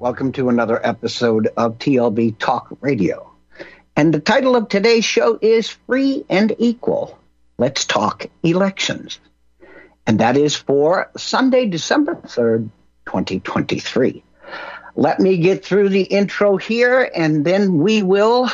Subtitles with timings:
[0.00, 3.30] welcome to another episode of TLB Talk Radio.
[3.96, 7.18] And the title of today's show is Free and Equal.
[7.56, 9.18] Let's talk elections.
[10.06, 12.70] And that is for Sunday, December 3rd,
[13.06, 14.22] 2023.
[14.96, 18.50] Let me get through the intro here, and then we will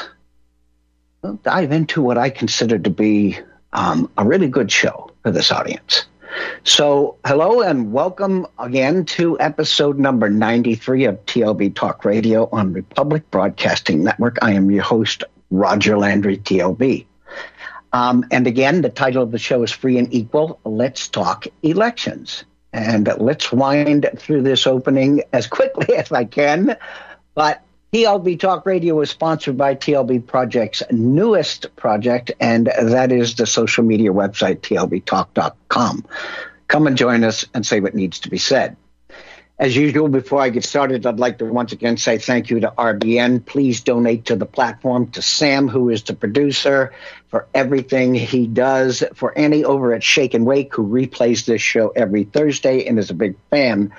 [1.43, 3.38] dive into what I consider to be
[3.72, 6.06] um, a really good show for this audience.
[6.64, 13.31] So, hello and welcome again to episode number 93 of TLB Talk Radio on Republic
[13.31, 14.38] Broadcasting Network.
[14.43, 17.06] I am your host, Roger Landry, TLB.
[17.92, 20.60] Um, and again, the title of the show is Free and Equal.
[20.64, 22.44] Let's talk elections.
[22.72, 26.76] And let's wind through this opening as quickly as I can.
[27.34, 27.62] But
[27.92, 33.84] TLB Talk Radio is sponsored by TLB Project's newest project, and that is the social
[33.84, 36.04] media website, tlbtalk.com.
[36.68, 38.76] Come and join us and say what needs to be said.
[39.58, 42.75] As usual, before I get started, I'd like to once again say thank you to
[42.76, 43.47] RBN.
[43.47, 46.93] Please donate to the platform, to Sam, who is the producer,
[47.29, 51.88] for everything he does, for Annie over at Shake and Wake, who replays this show
[51.88, 53.94] every Thursday and is a big fan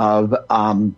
[0.00, 0.96] of um,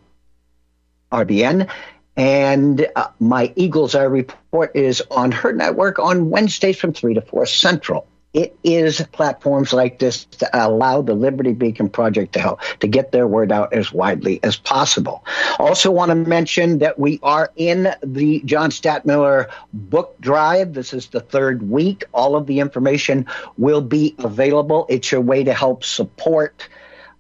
[1.13, 1.69] RBN.
[2.17, 7.21] And uh, my Eagles Eye report is on her network on Wednesdays from 3 to
[7.21, 12.61] 4 Central it is platforms like this that allow the Liberty Beacon Project to help
[12.79, 15.25] to get their word out as widely as possible.
[15.59, 20.75] Also, want to mention that we are in the John Stadtmiller book drive.
[20.75, 22.05] This is the third week.
[22.13, 23.27] All of the information
[23.59, 24.87] will be available.
[24.89, 26.69] It's your way to help support.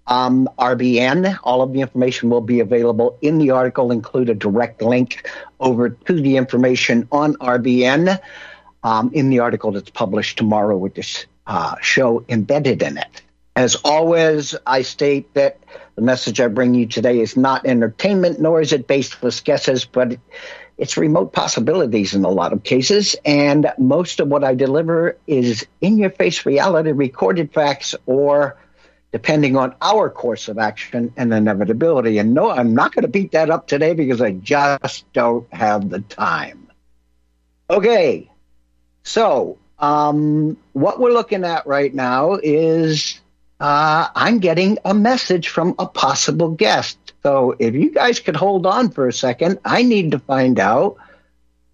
[0.06, 1.38] Um, RBN.
[1.44, 5.30] All of the information will be available in the article, include a direct link
[5.60, 8.18] over to the information on RBN
[8.82, 13.22] um, in the article that's published tomorrow with this uh, show embedded in it.
[13.56, 15.58] As always, I state that
[15.96, 20.16] the message I bring you today is not entertainment, nor is it baseless guesses, but
[20.78, 23.16] it's remote possibilities in a lot of cases.
[23.24, 28.56] And most of what I deliver is in your face reality, recorded facts, or
[29.12, 32.18] depending on our course of action and inevitability.
[32.18, 35.90] And no, I'm not going to beat that up today because I just don't have
[35.90, 36.68] the time.
[37.68, 38.29] Okay,
[39.02, 43.20] so, um, what we're looking at right now is
[43.58, 46.98] uh, I'm getting a message from a possible guest.
[47.22, 50.96] So, if you guys could hold on for a second, I need to find out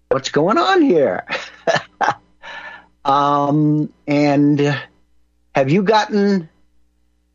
[0.09, 1.25] what's going on here.
[3.05, 4.59] um, and
[5.53, 6.49] have you gotten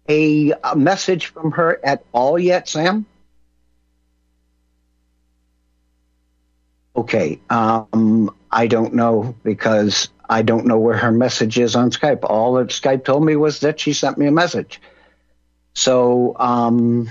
[0.09, 3.07] a, a message from her at all yet, Sam?
[6.95, 7.41] Okay.
[7.49, 12.21] Um, I don't know because I don't know where her message is on Skype.
[12.23, 14.81] All that Skype told me was that she sent me a message.
[15.75, 17.11] So, um,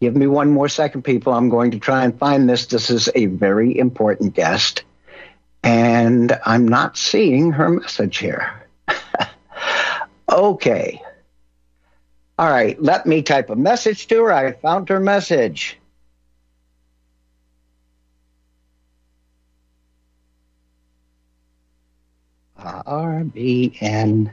[0.00, 1.32] give me one more second, people.
[1.32, 2.66] I'm going to try and find this.
[2.66, 4.84] This is a very important guest,
[5.64, 8.68] and I'm not seeing her message here.
[10.32, 11.02] okay.
[12.38, 14.32] All right, let me type a message to her.
[14.32, 15.76] I found her message.
[22.58, 24.32] Uh, RBN.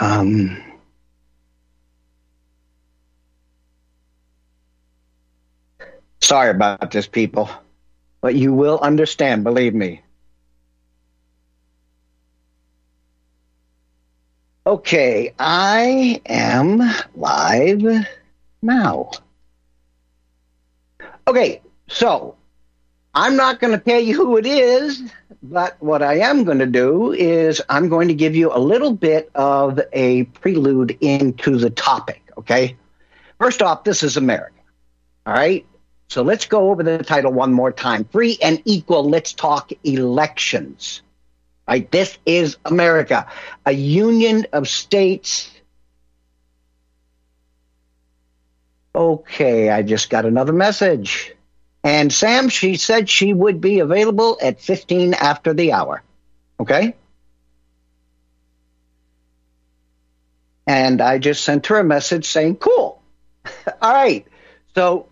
[0.00, 0.62] Um,
[6.20, 7.50] sorry about this, people,
[8.20, 10.02] but you will understand, believe me.
[14.66, 16.82] Okay, I am
[17.14, 18.06] live
[18.62, 19.10] now.
[21.28, 22.35] Okay, so
[23.16, 25.02] I'm not going to tell you who it is
[25.50, 28.92] but what I am going to do is I'm going to give you a little
[28.92, 32.76] bit of a prelude into the topic, okay?
[33.38, 34.60] First off, this is America,
[35.24, 35.64] all right?
[36.08, 38.04] So let's go over the title one more time.
[38.04, 41.02] Free and equal, let's talk elections.
[41.68, 41.90] Right?
[41.90, 43.26] This is America,
[43.64, 45.50] a union of states.
[48.94, 51.35] Okay, I just got another message.
[51.86, 56.02] And Sam, she said she would be available at 15 after the hour.
[56.58, 56.96] Okay?
[60.66, 63.00] And I just sent her a message saying, cool.
[63.80, 64.26] All right.
[64.74, 65.06] So,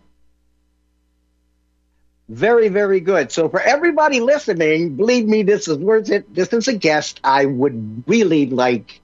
[2.28, 3.30] very, very good.
[3.30, 6.34] So, for everybody listening, believe me, this is worth it.
[6.34, 9.00] This is a guest I would really like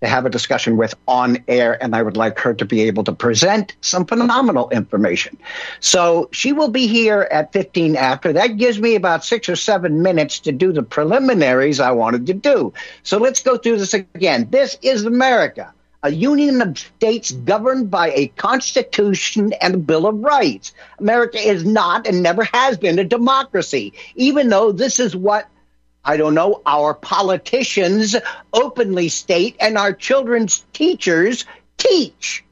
[0.00, 3.04] to have a discussion with on air, and I would like her to be able
[3.04, 5.36] to present some phenomenal information.
[5.80, 8.32] So she will be here at 15 after.
[8.32, 12.34] That gives me about six or seven minutes to do the preliminaries I wanted to
[12.34, 12.72] do.
[13.02, 14.48] So let's go through this again.
[14.50, 15.72] This is America.
[16.02, 20.72] A union of states governed by a constitution and a bill of rights.
[20.98, 25.46] America is not and never has been a democracy, even though this is what
[26.04, 28.16] I don't know, our politicians
[28.52, 31.44] openly state and our children's teachers
[31.76, 32.44] teach.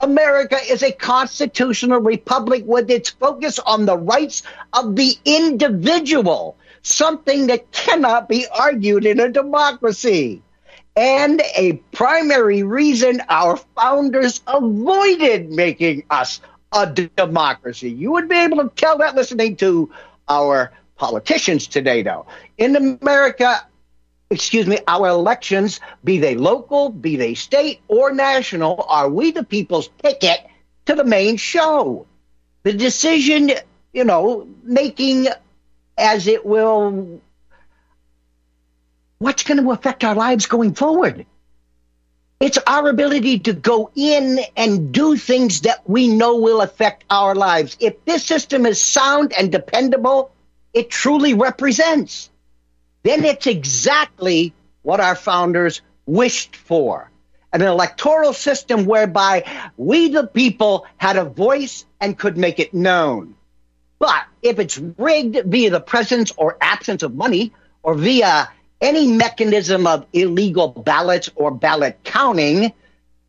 [0.00, 7.48] America is a constitutional republic with its focus on the rights of the individual, something
[7.48, 10.42] that cannot be argued in a democracy.
[10.94, 16.40] And a primary reason our founders avoided making us
[16.72, 17.90] a democracy.
[17.90, 19.90] You would be able to tell that listening to
[20.28, 22.26] our politicians today, though.
[22.58, 23.66] In America,
[24.30, 29.44] excuse me, our elections, be they local, be they state or national, are we the
[29.44, 30.40] people's ticket
[30.86, 32.06] to the main show?
[32.64, 33.52] The decision,
[33.92, 35.28] you know, making
[35.96, 37.20] as it will,
[39.18, 41.24] what's going to affect our lives going forward?
[42.40, 47.34] It's our ability to go in and do things that we know will affect our
[47.34, 47.76] lives.
[47.80, 50.30] If this system is sound and dependable,
[50.78, 52.30] it truly represents.
[53.02, 57.10] Then it's exactly what our founders wished for
[57.52, 59.44] an electoral system whereby
[59.76, 63.34] we, the people, had a voice and could make it known.
[63.98, 68.48] But if it's rigged via the presence or absence of money or via
[68.80, 72.72] any mechanism of illegal ballots or ballot counting,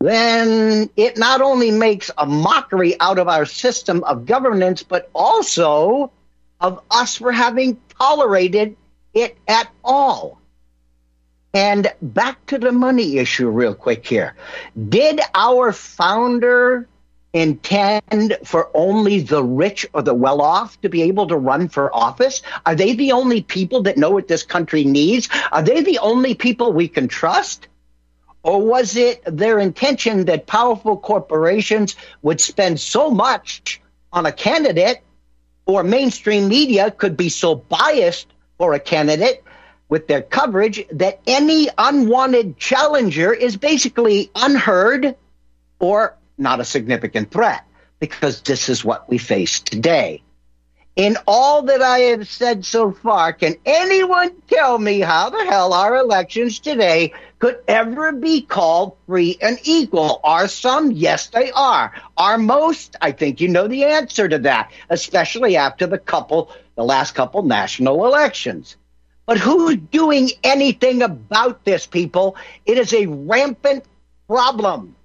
[0.00, 6.12] then it not only makes a mockery out of our system of governance, but also
[6.60, 8.76] of us for having tolerated
[9.14, 10.40] it at all.
[11.52, 14.36] And back to the money issue, real quick here.
[14.88, 16.86] Did our founder
[17.32, 21.94] intend for only the rich or the well off to be able to run for
[21.94, 22.42] office?
[22.66, 25.28] Are they the only people that know what this country needs?
[25.50, 27.66] Are they the only people we can trust?
[28.42, 33.80] Or was it their intention that powerful corporations would spend so much
[34.12, 35.02] on a candidate
[35.70, 38.26] or mainstream media could be so biased
[38.58, 39.44] for a candidate
[39.88, 45.14] with their coverage that any unwanted challenger is basically unheard
[45.78, 47.64] or not a significant threat
[48.00, 50.22] because this is what we face today.
[51.00, 55.72] In all that I have said so far, can anyone tell me how the hell
[55.72, 60.20] our elections today could ever be called free and equal?
[60.22, 60.90] Are some?
[60.90, 61.94] Yes, they are.
[62.18, 62.96] Are most?
[63.00, 67.44] I think you know the answer to that, especially after the couple, the last couple
[67.44, 68.76] national elections.
[69.24, 72.36] But who's doing anything about this, people?
[72.66, 73.86] It is a rampant
[74.28, 74.96] problem.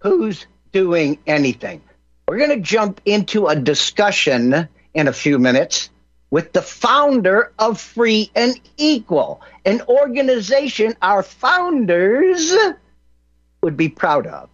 [0.00, 1.82] Who's doing anything.
[2.26, 4.68] We're going to jump into a discussion
[4.98, 5.90] in a few minutes
[6.28, 12.52] with the founder of Free and Equal, an organization our founders
[13.62, 14.50] would be proud of.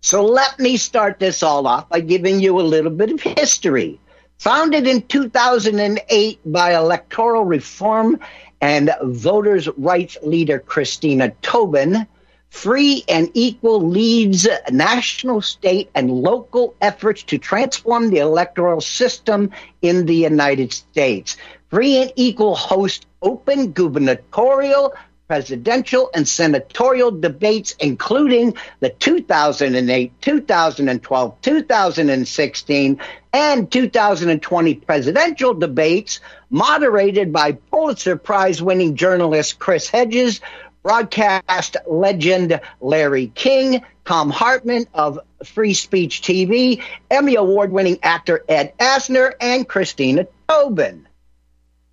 [0.00, 4.00] So let me start this all off by giving you a little bit of history.
[4.38, 8.18] Founded in 2008 by electoral reform
[8.60, 12.08] and voters' rights leader Christina Tobin,
[12.50, 19.50] Free and Equal leads national, state, and local efforts to transform the electoral system
[19.82, 21.36] in the United States.
[21.68, 24.94] Free and Equal hosts open gubernatorial,
[25.28, 33.00] presidential, and senatorial debates, including the 2008, 2012, 2016,
[33.32, 40.40] and 2020 presidential debates, moderated by Pulitzer Prize winning journalist Chris Hedges,
[40.86, 48.72] broadcast legend Larry King, Thom Hartmann of Free Speech TV, Emmy Award winning actor Ed
[48.78, 51.08] Asner, and Christina Tobin.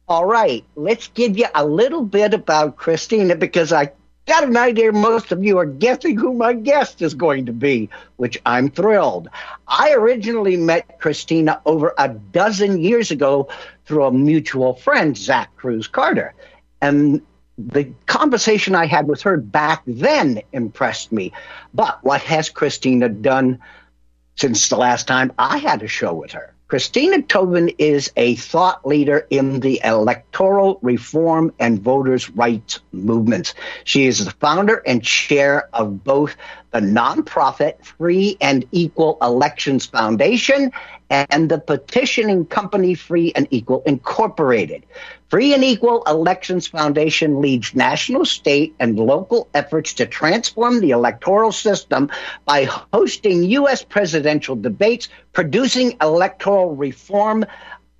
[0.07, 3.93] All right, let's give you a little bit about Christina because I
[4.27, 7.89] got an idea most of you are guessing who my guest is going to be,
[8.17, 9.27] which I'm thrilled.
[9.67, 13.49] I originally met Christina over a dozen years ago
[13.87, 16.35] through a mutual friend, Zach Cruz Carter.
[16.79, 17.23] And
[17.57, 21.31] the conversation I had with her back then impressed me.
[21.73, 23.59] But what has Christina done
[24.35, 26.53] since the last time I had a show with her?
[26.67, 33.53] Christina Tobin is a thought leader in the electoral reform and voters' rights movements.
[33.83, 36.35] She is the founder and chair of both
[36.71, 40.71] the nonprofit Free and Equal Elections Foundation
[41.13, 44.83] and the petitioning company Free and Equal Incorporated.
[45.29, 51.51] Free and Equal Elections Foundation leads national, state, and local efforts to transform the electoral
[51.51, 52.09] system
[52.45, 53.83] by hosting U.S.
[53.83, 57.45] presidential debates, producing electoral reform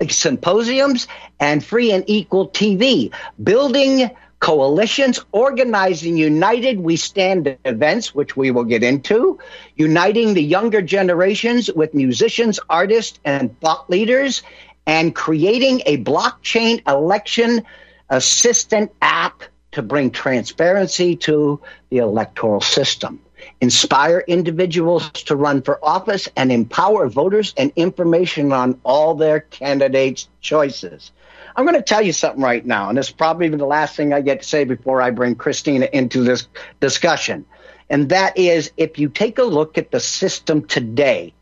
[0.10, 1.08] symposiums,
[1.40, 4.10] and Free and Equal TV, building
[4.44, 9.40] coalitions, organizing United We Stand events, which we will get into,
[9.78, 14.44] uniting the younger generations with musicians, artists, and thought leaders,
[14.86, 17.64] and creating a blockchain election
[18.10, 23.22] assistant app to bring transparency to the electoral system,
[23.62, 30.28] inspire individuals to run for office, and empower voters and information on all their candidates'
[30.42, 31.14] choices.
[31.56, 34.22] I'm going to tell you something right now, and it's probably the last thing I
[34.22, 36.48] get to say before I bring Christina into this
[36.80, 37.46] discussion.
[37.90, 41.34] And that is if you take a look at the system today,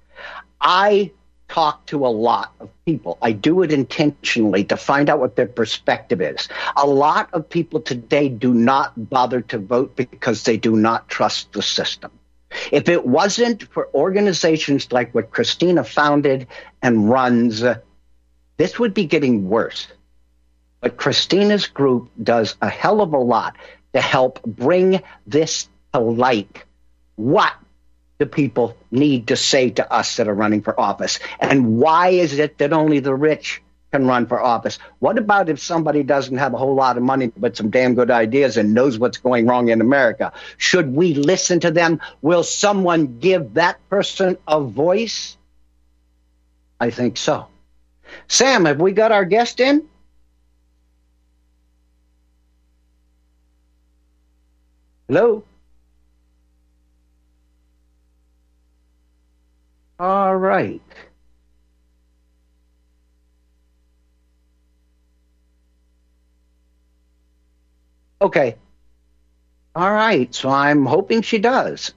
[0.60, 1.12] I
[1.48, 3.18] talk to a lot of people.
[3.22, 6.48] I do it intentionally to find out what their perspective is.
[6.78, 11.52] A lot of people today do not bother to vote because they do not trust
[11.52, 12.12] the system.
[12.72, 16.48] If it wasn't for organizations like what Christina founded
[16.82, 17.64] and runs,
[18.58, 19.88] this would be getting worse.
[20.80, 23.56] But Christina's group does a hell of a lot
[23.94, 26.64] to help bring this to light
[27.22, 27.54] what
[28.20, 31.20] do people need to say to us that are running for office?
[31.40, 34.80] And why is it that only the rich can run for office?
[35.00, 38.10] What about if somebody doesn't have a whole lot of money but some damn good
[38.10, 40.34] ideas and knows what's going wrong in America?
[40.58, 42.00] Should we listen to them?
[42.22, 45.38] Will someone give that person a voice?
[46.80, 47.48] I think so.
[48.28, 49.88] Sam, have we got our guest in?
[55.08, 55.44] Hello?
[60.00, 60.82] All right.
[68.22, 68.56] Okay.
[69.76, 70.34] All right.
[70.34, 71.94] So I'm hoping she does.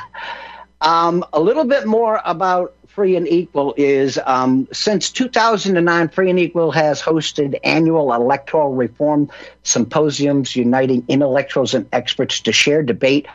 [0.80, 6.38] um, a little bit more about Free and Equal is um, since 2009, Free and
[6.38, 9.30] Equal has hosted annual electoral reform
[9.62, 13.26] symposiums uniting intellectuals and experts to share, debate,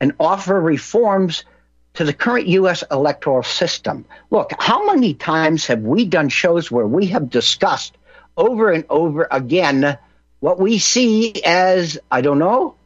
[0.00, 1.44] and offer reforms
[1.92, 2.82] to the current U.S.
[2.90, 4.06] electoral system.
[4.30, 7.98] Look, how many times have we done shows where we have discussed
[8.38, 9.98] over and over again
[10.38, 12.76] what we see as, I don't know,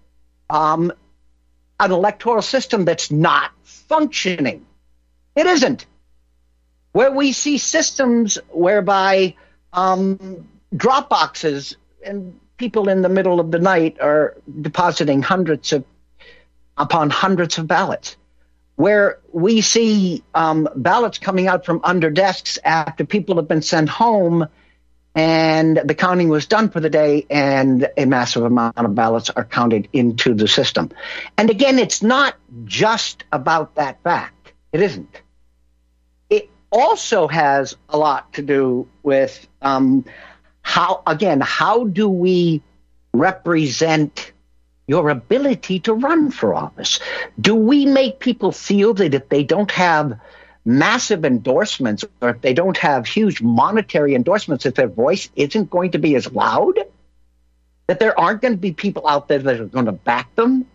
[0.50, 0.92] um,
[1.78, 4.66] an electoral system that's not functioning?
[5.36, 5.86] It isn't
[6.94, 9.34] where we see systems whereby
[9.72, 15.84] um, drop boxes and people in the middle of the night are depositing hundreds of
[16.76, 18.16] upon hundreds of ballots
[18.76, 23.88] where we see um, ballots coming out from under desks after people have been sent
[23.88, 24.46] home
[25.16, 29.44] and the counting was done for the day and a massive amount of ballots are
[29.44, 30.90] counted into the system.
[31.36, 34.52] And again, it's not just about that fact.
[34.72, 35.22] It isn't
[36.74, 40.04] also has a lot to do with um,
[40.62, 42.60] how, again, how do we
[43.12, 44.32] represent
[44.88, 46.98] your ability to run for office?
[47.40, 50.18] Do we make people feel that if they don't have
[50.64, 55.92] massive endorsements or if they don't have huge monetary endorsements, that their voice isn't going
[55.92, 56.78] to be as loud?
[57.86, 60.66] That there aren't going to be people out there that are going to back them?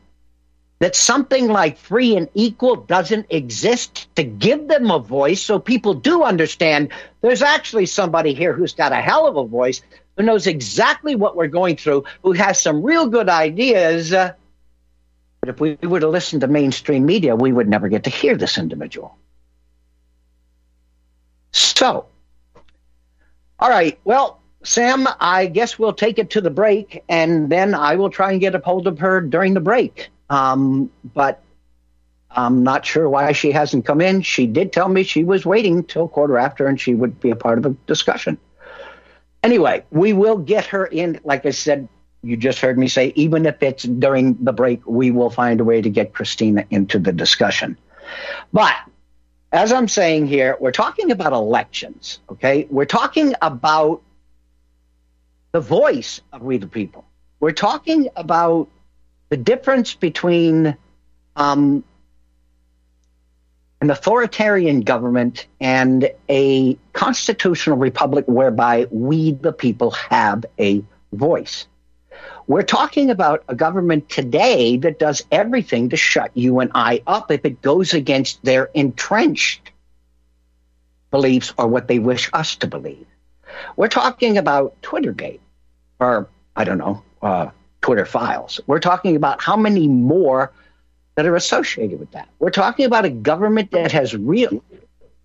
[0.80, 5.94] That something like free and equal doesn't exist to give them a voice so people
[5.94, 6.90] do understand
[7.22, 9.82] there's actually somebody here who's got a hell of a voice,
[10.16, 14.14] who knows exactly what we're going through, who has some real good ideas.
[14.14, 14.34] Uh,
[15.42, 18.38] but if we were to listen to mainstream media, we would never get to hear
[18.38, 19.18] this individual.
[21.52, 22.06] So,
[23.60, 27.96] all right, well, Sam, I guess we'll take it to the break, and then I
[27.96, 30.10] will try and get a hold of her during the break.
[30.30, 31.42] Um, but
[32.32, 34.22] I'm not sure why she hasn't come in.
[34.22, 37.36] She did tell me she was waiting till quarter after and she would be a
[37.36, 38.38] part of the discussion.
[39.42, 41.20] Anyway, we will get her in.
[41.24, 41.88] Like I said,
[42.22, 45.64] you just heard me say, even if it's during the break, we will find a
[45.64, 47.78] way to get Christina into the discussion.
[48.52, 48.76] But
[49.52, 52.68] as I'm saying here, we're talking about elections, okay?
[52.70, 54.02] We're talking about
[55.52, 57.06] the voice of we the people.
[57.40, 58.70] We're talking about
[59.30, 60.76] the difference between
[61.36, 61.84] um,
[63.82, 71.68] an authoritarian government and a constitutional republic whereby we, the people, have a voice.
[72.48, 77.32] We're talking about a government today that does everything to shut you and I up
[77.32, 79.72] if it goes against their entrenched
[81.12, 83.06] beliefs or what they wish us to believe.
[83.76, 85.40] We're talking about Twittergate,
[86.00, 87.50] or I don't know, uh,
[87.82, 88.60] Twitter files.
[88.68, 90.52] We're talking about how many more
[91.16, 92.30] that are associated with that.
[92.40, 94.64] We're talking about a government that has real.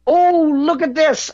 [0.07, 1.31] Oh, look at this.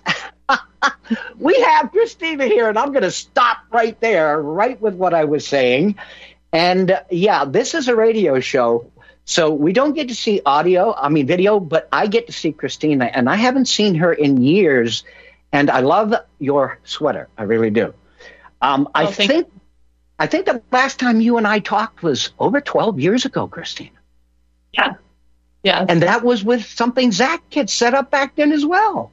[1.39, 5.25] we have Christina here, and I'm going to stop right there, right with what I
[5.25, 5.97] was saying.
[6.53, 8.91] And uh, yeah, this is a radio show.
[9.25, 12.53] So we don't get to see audio, I mean, video, but I get to see
[12.53, 15.05] Christina, and I haven't seen her in years.
[15.53, 17.29] And I love your sweater.
[17.37, 17.95] I really do.
[18.63, 19.49] Um, I oh, think
[20.21, 23.91] I think the last time you and I talked was over 12 years ago, Christine.
[24.71, 24.97] Yeah.
[25.63, 25.87] Yeah.
[25.89, 29.13] And that was with something Zach had set up back then as well.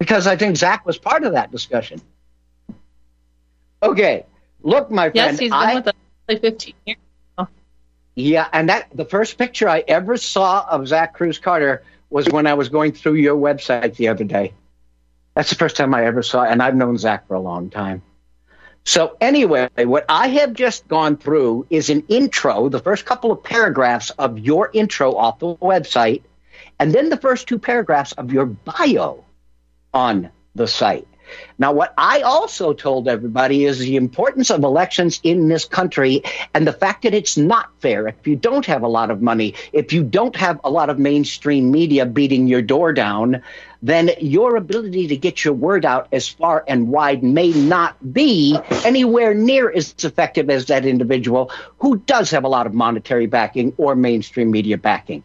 [0.00, 2.02] Because I think Zach was part of that discussion.
[3.84, 4.26] Okay.
[4.62, 5.14] Look, my friend.
[5.14, 5.94] Yes, he's been I, with us
[6.28, 6.98] like 15 years.
[8.16, 12.48] Yeah, and that the first picture I ever saw of Zach Cruz Carter was when
[12.48, 14.54] I was going through your website the other day.
[15.36, 18.02] That's the first time I ever saw, and I've known Zach for a long time.
[18.88, 23.44] So, anyway, what I have just gone through is an intro, the first couple of
[23.44, 26.22] paragraphs of your intro off the website,
[26.78, 29.26] and then the first two paragraphs of your bio
[29.92, 31.06] on the site.
[31.58, 36.22] Now, what I also told everybody is the importance of elections in this country
[36.54, 38.08] and the fact that it's not fair.
[38.08, 40.98] If you don't have a lot of money, if you don't have a lot of
[40.98, 43.42] mainstream media beating your door down,
[43.82, 48.58] then your ability to get your word out as far and wide may not be
[48.84, 53.72] anywhere near as effective as that individual who does have a lot of monetary backing
[53.76, 55.22] or mainstream media backing.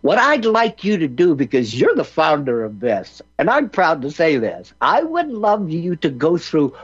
[0.00, 4.02] What I'd like you to do, because you're the founder of this, and I'm proud
[4.02, 6.74] to say this, I would love you to go through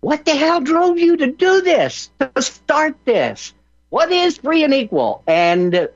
[0.00, 3.52] what the hell drove you to do this, to start this?
[3.90, 5.22] What is free and equal?
[5.26, 5.88] And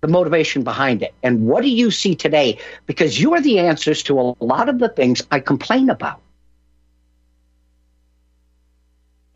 [0.00, 1.14] the motivation behind it.
[1.22, 2.58] And what do you see today?
[2.86, 6.20] Because you are the answers to a lot of the things I complain about.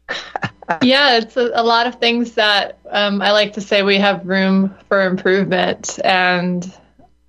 [0.82, 4.26] yeah, it's a, a, lot of things that um, I like to say we have
[4.26, 5.98] room for improvement.
[6.04, 6.72] And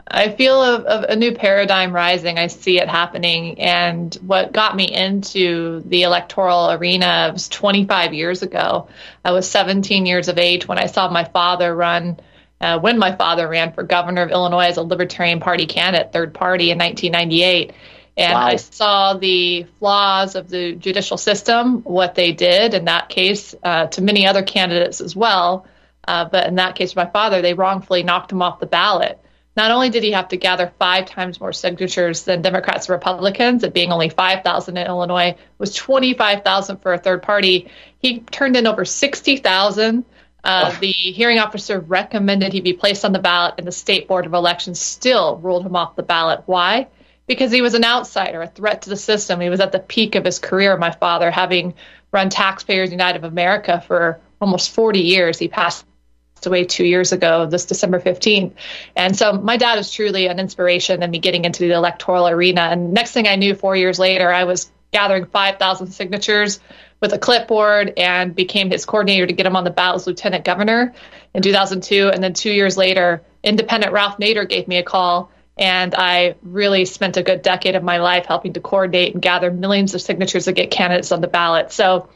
[0.08, 2.38] I feel a, a, new paradigm rising.
[2.38, 3.60] I see it happening.
[3.62, 8.89] And what got me into the electoral arena was 25 years ago.
[9.24, 12.20] I was 17 years of age when I saw my father run
[12.62, 16.34] uh, when my father ran for governor of Illinois as a Libertarian Party candidate, third
[16.34, 17.74] party in 1998.
[18.17, 18.45] And wow.
[18.45, 23.88] I saw the flaws of the judicial system, what they did in that case uh,
[23.88, 25.65] to many other candidates as well.
[26.08, 29.19] Uh, but in that case, my father, they wrongfully knocked him off the ballot.
[29.56, 33.63] Not only did he have to gather five times more signatures than Democrats and Republicans,
[33.63, 37.69] it being only 5,000 in Illinois, was 25,000 for a third party.
[38.00, 40.06] He turned in over 60,000
[40.43, 44.25] uh, the hearing officer recommended he be placed on the ballot, and the state board
[44.25, 46.41] of elections still ruled him off the ballot.
[46.45, 46.88] Why?
[47.27, 49.39] Because he was an outsider, a threat to the system.
[49.39, 50.75] He was at the peak of his career.
[50.77, 51.75] My father, having
[52.12, 55.86] run Taxpayers United of America for almost 40 years, he passed
[56.43, 58.54] away two years ago, this December 15th.
[58.95, 62.62] And so my dad is truly an inspiration in me getting into the electoral arena.
[62.62, 66.60] And next thing I knew, four years later, I was gathering 5,000 signatures
[67.01, 70.45] with a clipboard and became his coordinator to get him on the ballot as lieutenant
[70.45, 70.93] governor
[71.33, 72.09] in 2002.
[72.09, 75.31] And then two years later, independent Ralph Nader gave me a call.
[75.57, 79.51] And I really spent a good decade of my life helping to coordinate and gather
[79.51, 81.71] millions of signatures to get candidates on the ballot.
[81.71, 82.09] So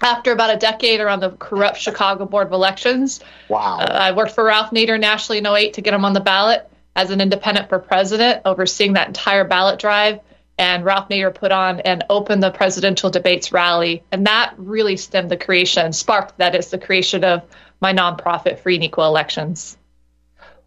[0.00, 3.78] after about a decade around the corrupt Chicago Board of Elections, wow.
[3.78, 6.68] Uh, I worked for Ralph Nader nationally in 08 to get him on the ballot
[6.96, 10.20] as an independent for president, overseeing that entire ballot drive
[10.58, 14.02] and Ralph Nader put on and opened the presidential debates rally.
[14.10, 17.42] And that really stemmed the creation, sparked that is the creation of
[17.80, 19.78] my nonprofit, Free and Equal Elections.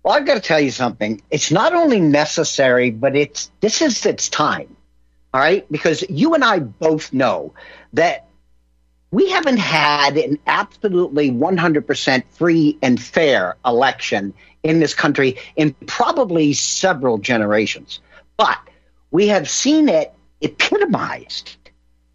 [0.01, 1.21] Well, I've got to tell you something.
[1.30, 4.75] It's not only necessary, but it's this is its time.
[5.34, 5.69] All right?
[5.71, 7.54] Because you and I both know
[7.93, 8.27] that
[9.12, 16.54] we haven't had an absolutely 100% free and fair election in this country in probably
[16.54, 17.99] several generations.
[18.38, 18.58] But
[19.12, 21.58] we have seen it epitomized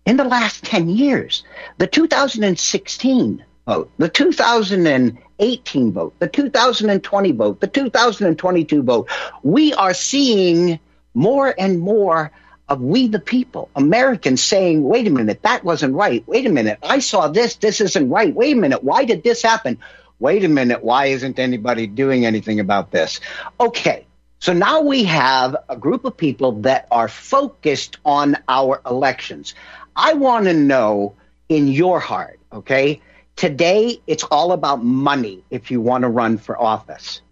[0.05, 1.45] in the last 10 years.
[1.79, 9.11] The 2016 vote, the 2018 vote, the 2020 vote, the 2022 vote.
[9.43, 10.79] We are seeing
[11.15, 12.33] more and more
[12.69, 16.27] of we the people, Americans saying, wait a minute, that wasn't right.
[16.27, 18.35] Wait a minute, I saw this, this isn't right.
[18.35, 19.79] Wait a minute, why did this happen?
[20.19, 23.21] Wait a minute, why isn't anybody doing anything about this?
[23.61, 24.06] Okay,
[24.39, 29.55] so now we have a group of people that are focused on our elections.
[29.95, 31.15] I want to know
[31.49, 33.01] in your heart, okay?
[33.37, 37.23] Today, it's all about money if you want to run for office.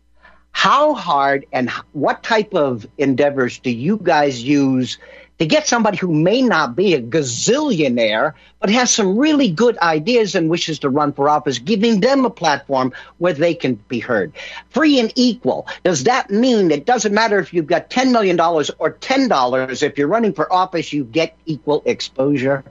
[0.52, 4.98] How hard and what type of endeavors do you guys use
[5.38, 10.34] to get somebody who may not be a gazillionaire, but has some really good ideas
[10.34, 14.32] and wishes to run for office, giving them a platform where they can be heard.
[14.70, 15.66] Free and equal.
[15.82, 19.82] Does that mean it doesn't matter if you've got $10 million or $10?
[19.82, 22.64] If you're running for office, you get equal exposure?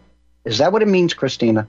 [0.46, 1.68] Is that what it means, Christina?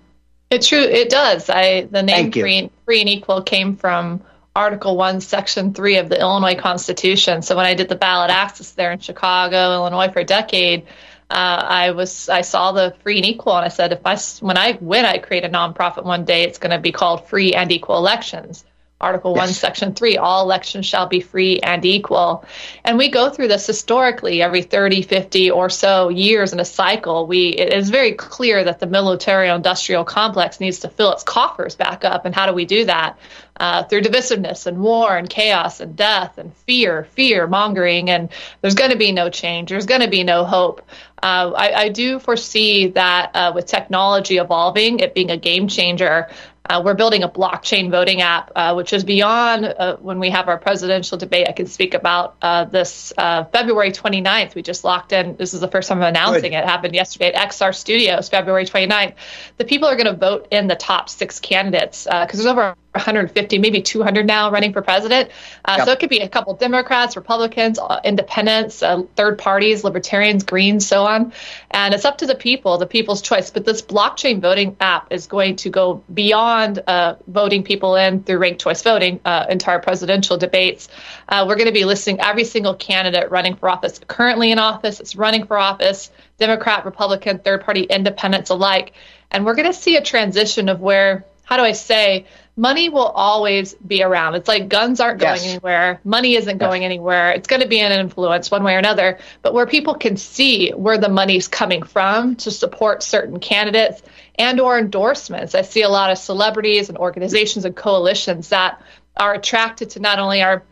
[0.51, 0.83] It true.
[0.83, 1.51] It does.
[1.51, 4.23] I the name free, free and equal came from
[4.57, 7.43] Article 1, Section 3 of the Illinois Constitution.
[7.43, 10.87] So when I did the ballot access there in Chicago, Illinois for a decade,
[11.29, 14.57] uh, I was I saw the free and equal, and I said, if I when
[14.57, 17.73] I when I create a nonprofit one day, it's going to be called Free and
[17.73, 18.65] Equal Elections.
[19.01, 19.49] Article yes.
[19.49, 22.45] 1, Section 3, all elections shall be free and equal.
[22.85, 27.27] And we go through this historically every 30, 50 or so years in a cycle.
[27.27, 31.75] We It is very clear that the military industrial complex needs to fill its coffers
[31.75, 32.25] back up.
[32.25, 33.19] And how do we do that?
[33.57, 38.11] Uh, through divisiveness and war and chaos and death and fear, fear mongering.
[38.11, 38.29] And
[38.61, 40.83] there's going to be no change, there's going to be no hope.
[41.23, 46.29] Uh, I, I, do foresee that uh, with technology evolving, it being a game changer,
[46.67, 50.49] Uh, we're building a blockchain voting app, uh, which is beyond uh, when we have
[50.49, 51.47] our presidential debate.
[51.47, 54.55] I can speak about uh, this uh, February 29th.
[54.55, 55.37] We just locked in.
[55.37, 56.59] This is the first time I'm announcing Good.
[56.59, 56.65] it.
[56.65, 56.65] it.
[56.65, 59.15] happened yesterday at XR Studios, February 29th.
[59.59, 63.59] The people are going to vote in the top six candidates because there's over 150,
[63.59, 65.31] maybe 200 now running for president.
[65.65, 65.87] Uh, yep.
[65.87, 70.87] So it could be a couple Democrats, Republicans, uh, independents, uh, third parties, libertarians, Greens,
[70.87, 71.33] so on.
[71.71, 73.51] And it's up to the people, the people's choice.
[73.51, 78.39] But this blockchain voting app is going to go beyond uh, voting people in through
[78.39, 80.89] ranked choice voting uh, into our presidential debates.
[81.29, 85.01] Uh, we're going to be listing every single candidate running for office, currently in office,
[85.01, 88.93] it's running for office, Democrat, Republican, third party, independents alike.
[89.31, 93.07] And we're going to see a transition of where, how do I say, money will
[93.07, 94.35] always be around.
[94.35, 95.47] It's like guns aren't going yes.
[95.47, 96.01] anywhere.
[96.05, 96.87] Money isn't going yes.
[96.87, 97.33] anywhere.
[97.33, 99.19] It's going to be an influence one way or another.
[99.43, 104.03] But where people can see where the money's coming from to support certain candidates
[104.37, 105.55] and or endorsements.
[105.55, 108.81] I see a lot of celebrities and organizations and coalitions that
[109.17, 110.63] are attracted to not only our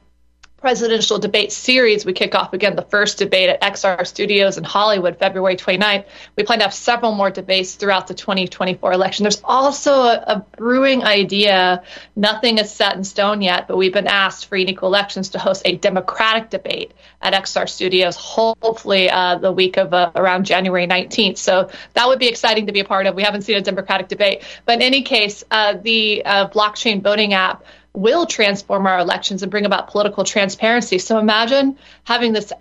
[0.63, 2.07] presidential debate series.
[2.07, 6.05] We kick off again the first debate at XR Studios in Hollywood, February 29th.
[6.37, 9.25] We plan to have several more debates throughout the 2024 election.
[9.25, 11.83] There's also a, a brewing idea.
[12.15, 15.63] Nothing is set in stone yet, but we've been asked for Equal Elections to host
[15.65, 21.39] a Democratic debate at XR Studios, hopefully uh, the week of uh, around January 19th.
[21.39, 23.17] So that would be exciting to be a part of.
[23.17, 24.45] We haven't seen a Democratic debate.
[24.65, 29.51] But in any case, uh, the uh, blockchain voting app will transform our elections and
[29.51, 30.99] bring about political transparency.
[30.99, 32.53] So imagine having this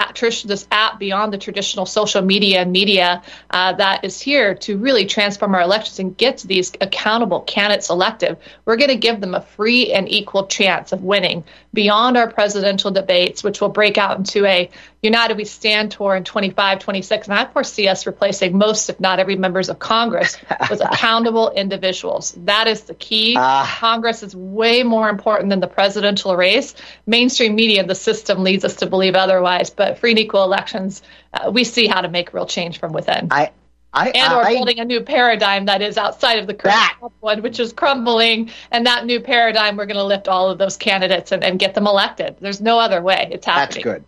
[0.45, 5.05] this app beyond the traditional social media and media uh, that is here to really
[5.05, 8.37] transform our elections and get to these accountable candidates elected.
[8.65, 12.91] We're going to give them a free and equal chance of winning beyond our presidential
[12.91, 14.69] debates, which will break out into a
[15.01, 17.27] United We Stand tour in 25, 26.
[17.27, 20.37] And I foresee us replacing most, if not every, members of Congress
[20.69, 22.33] with accountable individuals.
[22.37, 23.35] That is the key.
[23.35, 26.75] Uh, Congress is way more important than the presidential race.
[27.07, 29.71] Mainstream media, and the system leads us to believe otherwise.
[29.71, 31.01] But free and equal elections,
[31.33, 33.29] uh, we see how to make real change from within.
[33.31, 33.51] I,
[33.93, 37.59] I, and we're building a new paradigm that is outside of the current one, which
[37.59, 38.51] is crumbling.
[38.69, 41.73] And that new paradigm, we're going to lift all of those candidates and, and get
[41.73, 42.37] them elected.
[42.39, 43.29] There's no other way.
[43.31, 43.83] It's happening.
[43.83, 44.05] That's good.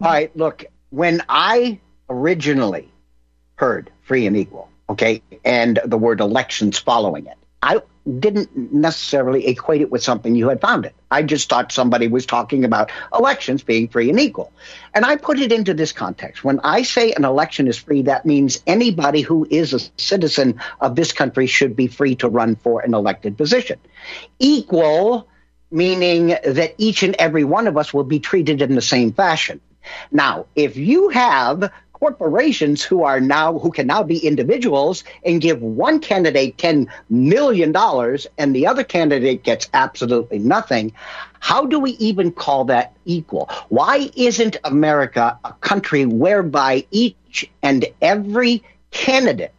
[0.00, 2.88] All right, look, when I originally
[3.56, 7.80] heard free and equal, okay, and the word elections following it, I
[8.20, 10.92] didn't necessarily equate it with something you had founded.
[11.10, 14.52] I just thought somebody was talking about elections being free and equal.
[14.94, 16.44] And I put it into this context.
[16.44, 20.94] When I say an election is free, that means anybody who is a citizen of
[20.94, 23.80] this country should be free to run for an elected position.
[24.38, 25.28] Equal,
[25.72, 29.60] meaning that each and every one of us will be treated in the same fashion.
[30.10, 35.60] Now, if you have corporations who are now who can now be individuals and give
[35.60, 40.92] one candidate 10 million dollars and the other candidate gets absolutely nothing
[41.40, 43.48] how do we even call that equal?
[43.68, 49.52] Why isn't america a country whereby each and every candidate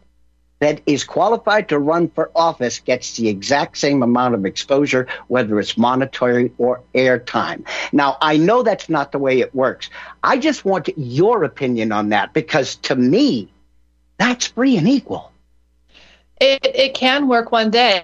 [0.60, 5.60] that is qualified to run for office gets the exact same amount of exposure, whether
[5.60, 7.65] it's monetary or airtime.
[7.91, 9.89] Now, I know that's not the way it works.
[10.24, 13.50] I just want your opinion on that because to me,
[14.17, 15.32] that's free and equal.
[16.41, 18.04] It, it can work one day.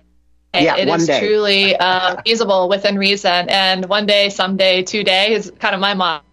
[0.54, 1.20] Yeah, it is day.
[1.20, 3.50] truly uh, feasible within reason.
[3.50, 6.25] And one day, someday, today is kind of my motto.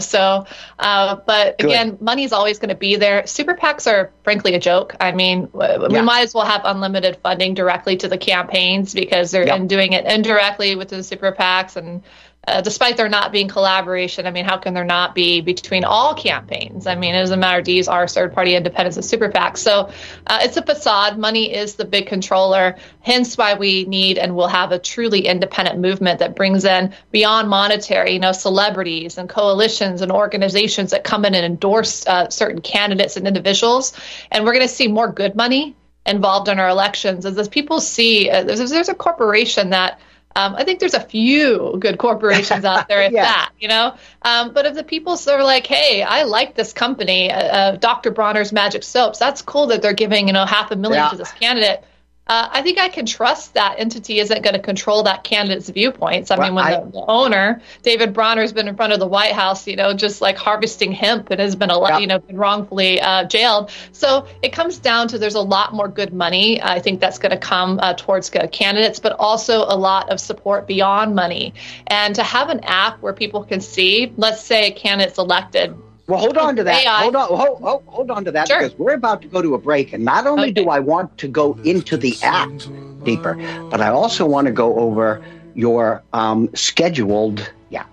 [0.00, 0.46] So,
[0.78, 2.02] uh, but again, Good.
[2.02, 3.26] money is always going to be there.
[3.26, 4.94] Super PACs are frankly a joke.
[5.00, 6.02] I mean, we yeah.
[6.02, 10.76] might as well have unlimited funding directly to the campaigns because they're doing it indirectly
[10.76, 12.02] with the super PACs and
[12.48, 16.14] uh, despite there not being collaboration, I mean, how can there not be between all
[16.14, 16.86] campaigns?
[16.86, 17.62] I mean, it doesn't matter.
[17.62, 19.58] These are third party independents and super PACs.
[19.58, 19.90] So
[20.26, 21.18] uh, it's a facade.
[21.18, 25.78] Money is the big controller, hence why we need and will have a truly independent
[25.78, 31.24] movement that brings in beyond monetary, you know, celebrities and coalitions and organizations that come
[31.24, 33.92] in and endorse uh, certain candidates and individuals.
[34.30, 37.80] And we're going to see more good money involved in our elections as, as people
[37.80, 40.00] see uh, there's, there's a corporation that
[40.38, 43.24] um, I think there's a few good corporations out there, if yeah.
[43.24, 43.96] that, you know.
[44.22, 48.12] Um, but if the people are like, "Hey, I like this company, uh, uh, Dr.
[48.12, 49.18] Bronner's Magic Soaps.
[49.18, 51.10] That's cool that they're giving you know half a million yeah.
[51.10, 51.82] to this candidate."
[52.28, 56.30] Uh, I think I can trust that entity isn't going to control that candidate's viewpoints.
[56.30, 59.00] I well, mean, when I, the, the, owner, David Bronner, has been in front of
[59.00, 61.98] the White House, you know, just like harvesting hemp and has been, a, yeah.
[61.98, 63.70] you know, been wrongfully uh, jailed.
[63.92, 66.60] So it comes down to there's a lot more good money.
[66.62, 70.66] I think that's going to come uh, towards candidates, but also a lot of support
[70.66, 71.54] beyond money.
[71.86, 75.74] And to have an app where people can see, let's say a candidate's elected
[76.08, 76.84] Well, hold on to that.
[76.84, 77.02] AI.
[77.02, 78.58] Hold on, hold, hold, hold on to that Sure.
[78.60, 81.28] because we're about to go to a break, and not only do I want to
[81.28, 82.70] go into the act
[83.04, 83.36] deeper,
[83.70, 85.20] but I also want to go over
[85.54, 87.84] your um, scheduled, yeah,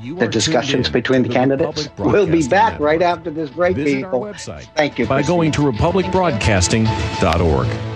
[0.00, 1.90] You the discussions between to the candidates.
[1.98, 2.86] We'll be back Network.
[2.86, 4.24] right after this break, Visit people.
[4.24, 7.95] our website Thank you by going to republicbroadcasting.org.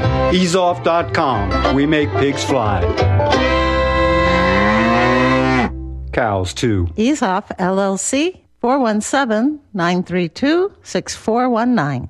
[0.31, 1.75] Easeoff.com.
[1.75, 2.81] We make pigs fly.
[6.13, 6.87] Cows, too.
[6.95, 12.09] Ease Off LLC 417 932 6419.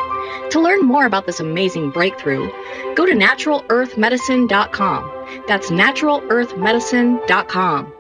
[0.52, 2.52] To learn more about this amazing breakthrough,
[2.96, 5.44] go to naturalearthmedicine.com.
[5.48, 7.94] That's naturalearthmedicine.com.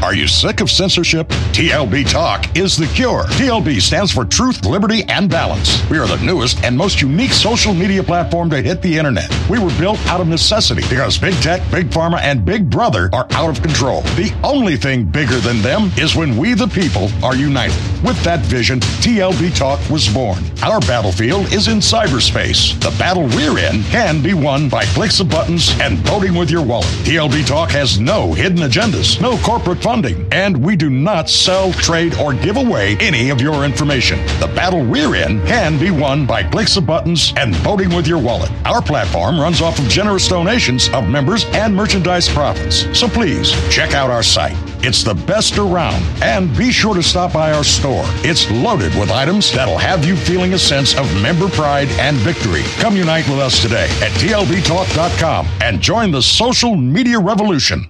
[0.00, 1.28] Are you sick of censorship?
[1.52, 3.24] TLB Talk is the cure.
[3.24, 5.82] TLB stands for Truth, Liberty, and Balance.
[5.90, 9.28] We are the newest and most unique social media platform to hit the internet.
[9.50, 13.26] We were built out of necessity because Big Tech, Big Pharma, and Big Brother are
[13.32, 14.02] out of control.
[14.14, 17.76] The only thing bigger than them is when we, the people, are united.
[18.04, 20.38] With that vision, TLB Talk was born.
[20.62, 22.78] Our battlefield is in cyberspace.
[22.80, 26.64] The battle we're in can be won by clicks of buttons and voting with your
[26.64, 26.86] wallet.
[27.02, 32.14] TLB Talk has no hidden agendas, no corporate funding, and we do not sell, trade,
[32.16, 34.18] or give away any of your information.
[34.38, 38.18] The battle we're in can be won by clicks of buttons and voting with your
[38.18, 38.50] wallet.
[38.66, 42.84] Our platform runs off of generous donations of members and merchandise profits.
[42.92, 44.58] So please check out our site.
[44.84, 46.04] It's the best around.
[46.22, 48.04] And be sure to stop by our store.
[48.22, 52.64] It's loaded with items that'll have you feeling a sense of member pride and victory.
[52.76, 57.88] Come unite with us today at tlbtalk.com and join the social media revolution.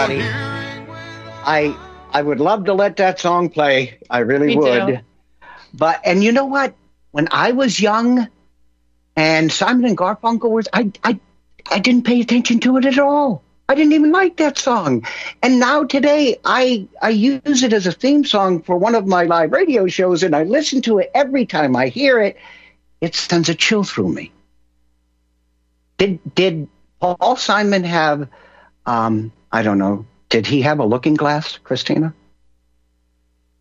[0.00, 0.40] Everybody.
[1.44, 1.76] I
[2.12, 3.98] I would love to let that song play.
[4.08, 4.86] I really Me would.
[4.86, 4.98] too.
[5.74, 6.74] But and you know what?
[7.12, 8.28] When I was young,
[9.16, 11.18] and Simon and Garfunkel was, I I
[11.70, 13.42] I didn't pay attention to it at all.
[13.68, 15.06] I didn't even like that song.
[15.42, 19.24] And now today I I use it as a theme song for one of my
[19.24, 22.36] live radio shows and I listen to it every time I hear it.
[23.00, 24.32] It sends a chill through me.
[25.98, 26.68] Did did
[27.00, 28.28] Paul Simon have
[28.86, 32.14] um I don't know, did he have a looking glass, Christina?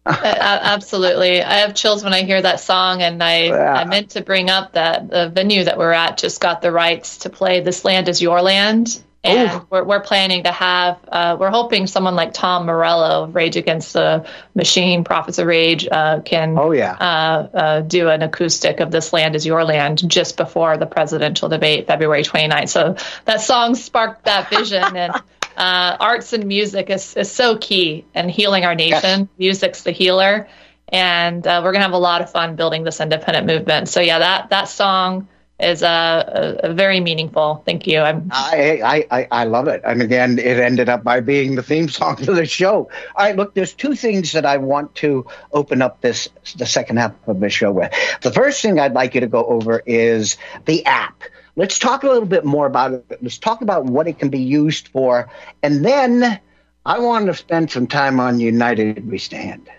[0.05, 1.41] Uh, absolutely.
[1.43, 3.73] I have chills when I hear that song, and I, Yeah.
[3.73, 7.19] I meant to bring up that the venue that we're at just got the rights
[7.19, 9.03] to play This Land Is Your Land.
[9.21, 9.67] And Ooh.
[9.69, 13.91] we're, we're planning to have, uh, we're hoping someone like Tom Morello, of Rage Against
[13.91, 14.25] the
[14.55, 16.93] Machine, Prophets of Rage, uh, can Oh yeah.
[16.93, 21.49] uh, uh, do an acoustic of This Land Is Your Land just before the presidential
[21.49, 22.69] debate, February 29th.
[22.69, 24.95] So that song sparked that vision.
[24.95, 25.13] and
[25.59, 29.27] uh, arts and music is, is so key in healing our nation.
[29.37, 30.47] Music's the healer.
[30.87, 33.89] And uh, we're going to have a lot of fun building this independent movement.
[33.89, 35.27] So, yeah, that, that song
[35.59, 37.61] is uh, a, a very meaningful.
[37.65, 37.99] Thank you.
[37.99, 38.81] I'm I,
[39.11, 39.81] I, I, I love it.
[39.83, 42.89] And again, it ended up by being the theme song to the show.
[43.15, 46.97] All right, look, there's two things that I want to open up this the second
[46.97, 47.93] half of the show with.
[48.21, 51.21] The first thing I'd like you to go over is the app.
[51.59, 53.21] Let's talk a little bit more about it.
[53.21, 55.29] Let's talk about what it can be used for.
[55.61, 56.39] And then
[56.85, 59.69] I want to spend some time on United We Stand.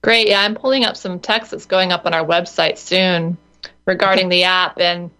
[0.00, 0.26] Great.
[0.26, 3.36] Yeah, I'm pulling up some text that's going up on our website soon
[3.84, 5.10] regarding the app and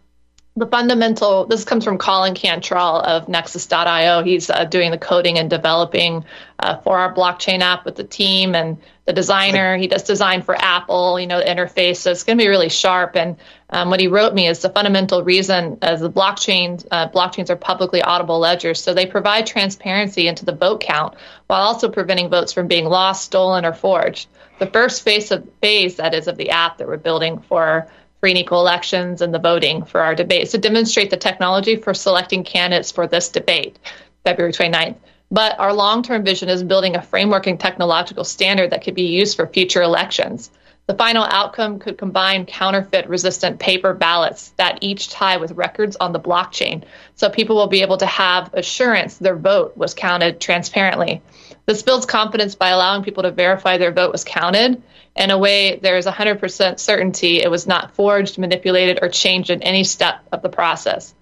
[0.59, 1.47] the fundamental.
[1.47, 4.23] This comes from Colin Cantrell of Nexus.io.
[4.23, 6.25] He's uh, doing the coding and developing
[6.59, 9.77] uh, for our blockchain app with the team and the designer.
[9.77, 11.97] He does design for Apple, you know, the interface.
[11.97, 13.17] So it's going to be really sharp.
[13.17, 13.37] And
[13.71, 17.57] um, what he wrote me is the fundamental reason as the blockchain uh, blockchains are
[17.57, 21.15] publicly audible ledgers, so they provide transparency into the vote count
[21.47, 24.29] while also preventing votes from being lost, stolen, or forged.
[24.59, 27.89] The first phase of phase that is of the app that we're building for
[28.21, 31.95] free and equal elections and the voting for our debate to demonstrate the technology for
[31.95, 33.79] selecting candidates for this debate,
[34.25, 34.97] February 29th.
[35.31, 39.09] But our long term vision is building a framework and technological standard that could be
[39.09, 40.51] used for future elections.
[40.87, 46.13] The final outcome could combine counterfeit resistant paper ballots that each tie with records on
[46.13, 46.85] the blockchain.
[47.15, 51.21] So people will be able to have assurance their vote was counted transparently.
[51.69, 54.83] This builds confidence by allowing people to verify their vote was counted.
[55.15, 59.63] In a way, there is 100% certainty it was not forged, manipulated, or changed in
[59.63, 61.15] any step of the process.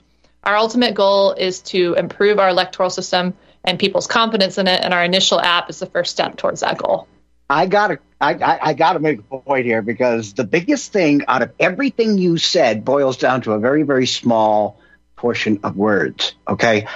[0.44, 3.34] Our ultimate goal is to improve our electoral system
[3.64, 6.78] and people's confidence in it, and our initial app is the first step towards that
[6.78, 7.08] goal.
[7.50, 11.50] I gotta, I, I, gotta make a point here because the biggest thing out of
[11.58, 14.78] everything you said boils down to a very, very small
[15.16, 16.36] portion of words.
[16.46, 16.86] Okay,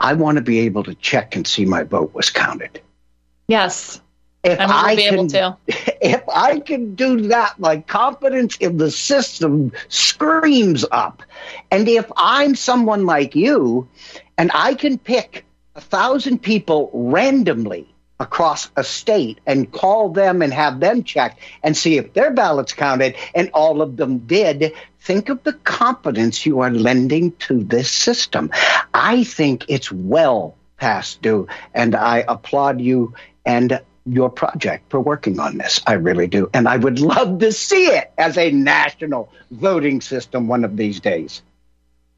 [0.00, 2.80] I want to be able to check and see my vote was counted.
[3.48, 4.00] Yes,
[4.42, 5.56] If and we will I be can, able to.
[6.00, 11.22] if I can do that, my confidence in the system screams up.
[11.70, 13.88] And if I'm someone like you,
[14.38, 15.44] and I can pick
[15.74, 17.89] a thousand people randomly
[18.20, 22.74] across a state and call them and have them check and see if their ballots
[22.74, 24.72] counted, and all of them did.
[25.00, 28.50] Think of the confidence you are lending to this system.
[28.92, 33.14] I think it's well past due, and I applaud you
[33.44, 35.80] and your project for working on this.
[35.86, 36.50] I really do.
[36.52, 41.00] And I would love to see it as a national voting system one of these
[41.00, 41.42] days.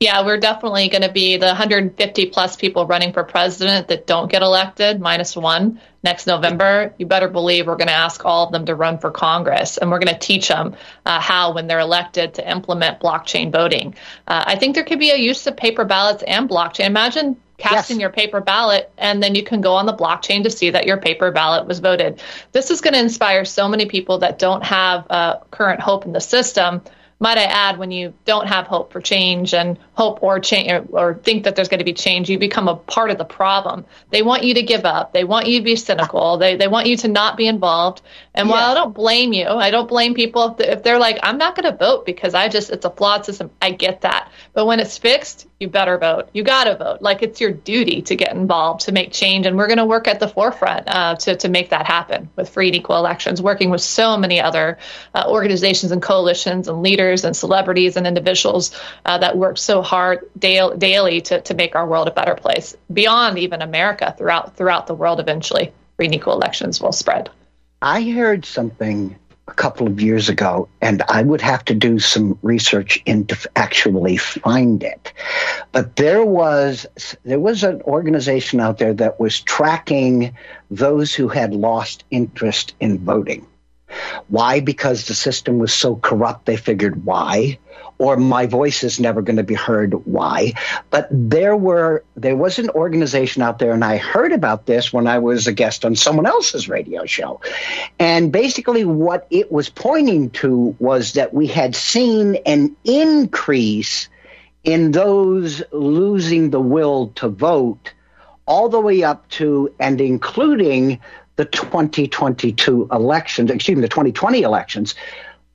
[0.03, 4.29] Yeah, we're definitely going to be the 150 plus people running for president that don't
[4.29, 6.93] get elected, minus one, next November.
[6.99, 9.93] You better believe we're going to ask all of them to run for Congress, and
[9.93, 10.75] we're going to teach them
[11.07, 13.95] uh, how, when they're elected, to implement blockchain voting.
[14.27, 16.87] Uh, I think there could be a use of paper ballots and blockchain.
[16.87, 18.01] Imagine casting Yes.
[18.01, 20.97] your paper ballot, and then you can go on the blockchain to see that your
[20.97, 22.21] paper ballot was voted.
[22.51, 26.13] This is going to inspire so many people that don't have uh, current hope in
[26.13, 26.83] the system.
[27.23, 30.85] Might I add, when you don't have hope for change and hope or change or,
[30.91, 33.85] or think that there's going to be change, you become a part of the problem.
[34.11, 35.13] They want you to give up.
[35.13, 36.37] They want you to be cynical.
[36.39, 38.03] They they want you to not be involved.
[38.35, 41.39] And while I don't blame you, I don't blame people if, if they're like, I'm
[41.39, 43.53] not going to vote because I just it's a flawed system.
[43.63, 44.29] I get that.
[44.53, 46.29] But when it's fixed, you better vote.
[46.35, 47.01] You got to vote.
[47.01, 49.47] Like it's your duty to get involved, to make change.
[49.47, 52.51] And we're going to work at the forefront uh, to, to make that happen with
[52.51, 54.77] free and equal elections, working with so many other
[55.15, 60.29] uh, organizations and coalitions and leaders and celebrities and individuals uh, that work so hard
[60.39, 64.87] dail- daily to, to make our world a better place beyond even America throughout throughout
[64.87, 65.73] the world eventually.
[65.97, 67.31] Free and equal elections will spread.
[67.81, 69.17] I heard something
[69.49, 74.17] a couple of years ago, and I would have to do some research into actually
[74.17, 75.13] find it.
[75.73, 76.87] But there was
[77.25, 80.35] there was an organization out there that was tracking
[80.71, 83.47] those who had lost interest in voting.
[84.33, 84.61] Why?
[84.61, 86.47] Because the system was so corrupt.
[86.47, 87.59] They figured why,
[87.99, 89.93] or my voice is never going to be heard.
[90.07, 90.55] Why?
[90.89, 95.07] But there were there was an organization out there, and I heard about this when
[95.07, 97.43] I was a guest on someone else's radio show.
[97.99, 104.09] And basically, what it was pointing to was that we had seen an increase
[104.65, 107.93] in those losing the will to vote,
[108.47, 111.01] all the way up to and including
[111.37, 114.95] the 2022 elections, excuse me, the 2020 elections.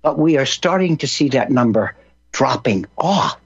[0.02, 1.96] But we are starting to see that number
[2.32, 3.40] dropping off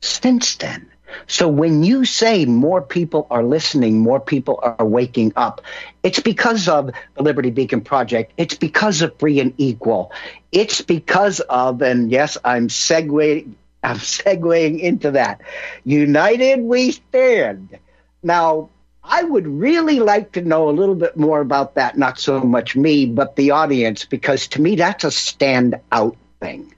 [0.00, 0.90] since then.
[1.26, 5.60] So when you say more people are listening, more people are waking up,
[6.02, 8.32] it's because of the Liberty Beacon Project.
[8.36, 10.12] It's because of Free and Equal.
[10.52, 13.52] It's because of, and yes, I'm segueing,
[13.82, 15.40] I'm segueing into that.
[15.84, 17.78] United we stand.
[18.22, 18.70] Now,
[19.04, 22.74] I would really like to know a little bit more about that, not so much
[22.74, 26.73] me, but the audience, because to me that's a standout thing.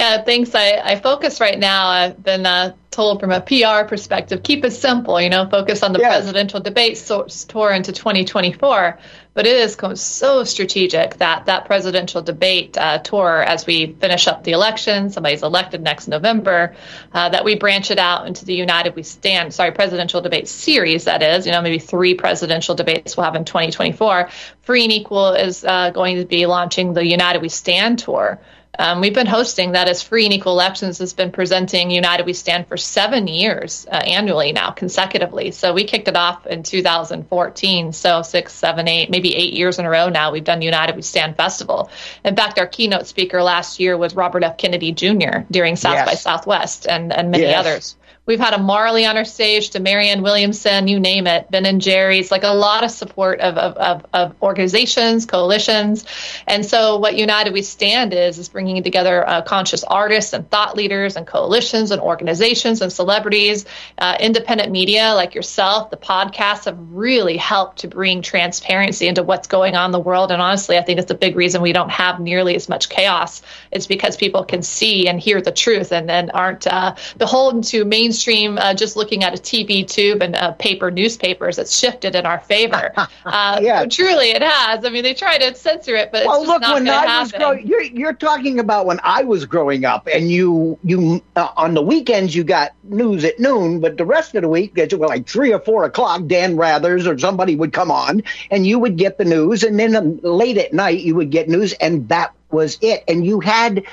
[0.00, 0.54] Yeah, thanks.
[0.54, 1.88] I, I focus right now.
[1.88, 5.92] I've been uh, told from a PR perspective, keep it simple, you know, focus on
[5.92, 6.18] the Yes.
[6.18, 8.96] presidential debate so- tour into 2024.
[9.34, 14.44] But it is so strategic that that presidential debate uh, tour, as we finish up
[14.44, 16.76] the election, somebody's elected next November,
[17.12, 21.04] uh, that we branch it out into the United We Stand, sorry, presidential debate series,
[21.04, 24.28] that is, you know, maybe three presidential debates we'll have in 2024.
[24.62, 28.40] Free and Equal is uh, going to be launching the United We Stand tour.
[28.78, 32.32] Um, we've been hosting that as Free and Equal Elections has been presenting United We
[32.32, 35.50] Stand for seven years uh, annually now, consecutively.
[35.50, 37.92] So we kicked it off in 2014.
[37.92, 41.02] So six, seven, eight, maybe eight years in a row now, we've done United We
[41.02, 41.90] Stand Festival.
[42.24, 44.56] In fact, our keynote speaker last year was Robert F.
[44.56, 45.40] Kennedy Jr.
[45.50, 46.06] during South Yes.
[46.06, 47.58] by Southwest and, and many Yes.
[47.58, 47.96] others.
[48.28, 51.80] We've had a Marley on our stage to Marianne Williamson, you name it, Ben and
[51.80, 56.04] Jerry's, like a lot of support of, of, of, of organizations, coalitions.
[56.46, 60.76] And so what United We Stand is, is bringing together uh, conscious artists and thought
[60.76, 63.64] leaders and coalitions and organizations and celebrities,
[63.96, 65.88] uh, independent media like yourself.
[65.88, 70.32] The podcasts have really helped to bring transparency into what's going on in the world.
[70.32, 73.40] And honestly, I think it's a big reason we don't have nearly as much chaos.
[73.72, 77.86] It's because people can see and hear the truth and then aren't uh, beholden to
[77.86, 81.58] mainstream, uh, just looking at a TV tube and uh, paper newspapers.
[81.58, 82.92] It's shifted in our favor.
[83.24, 83.84] Uh, Yeah.
[83.84, 84.84] Truly, it has.
[84.84, 87.20] I mean, they try to censor it, but it's well, just look, not when I
[87.20, 91.48] was growing, you're you're talking about when I was growing up, and you you uh,
[91.56, 94.94] on the weekends you got news at noon, but the rest of the week, it's
[94.94, 98.78] well, like three or four o'clock, Dan Rathers or somebody would come on, and you
[98.78, 102.08] would get the news, and then um, late at night you would get news, and
[102.08, 103.84] that was it, and you had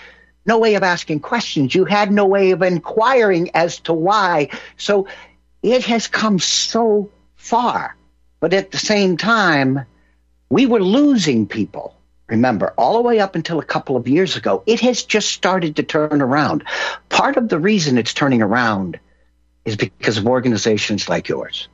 [0.46, 1.74] no way of asking questions.
[1.74, 4.50] You had no way of inquiring as to why.
[4.78, 5.08] So
[5.64, 7.96] it has come so far,
[8.40, 9.86] but at the same time
[10.50, 11.96] we were losing people.
[12.28, 15.76] Remember, all the way up until a couple of years ago, it has just started
[15.76, 16.64] to turn around.
[17.10, 19.00] Part of the reason it's turning around
[19.64, 21.68] is because of organizations like yours,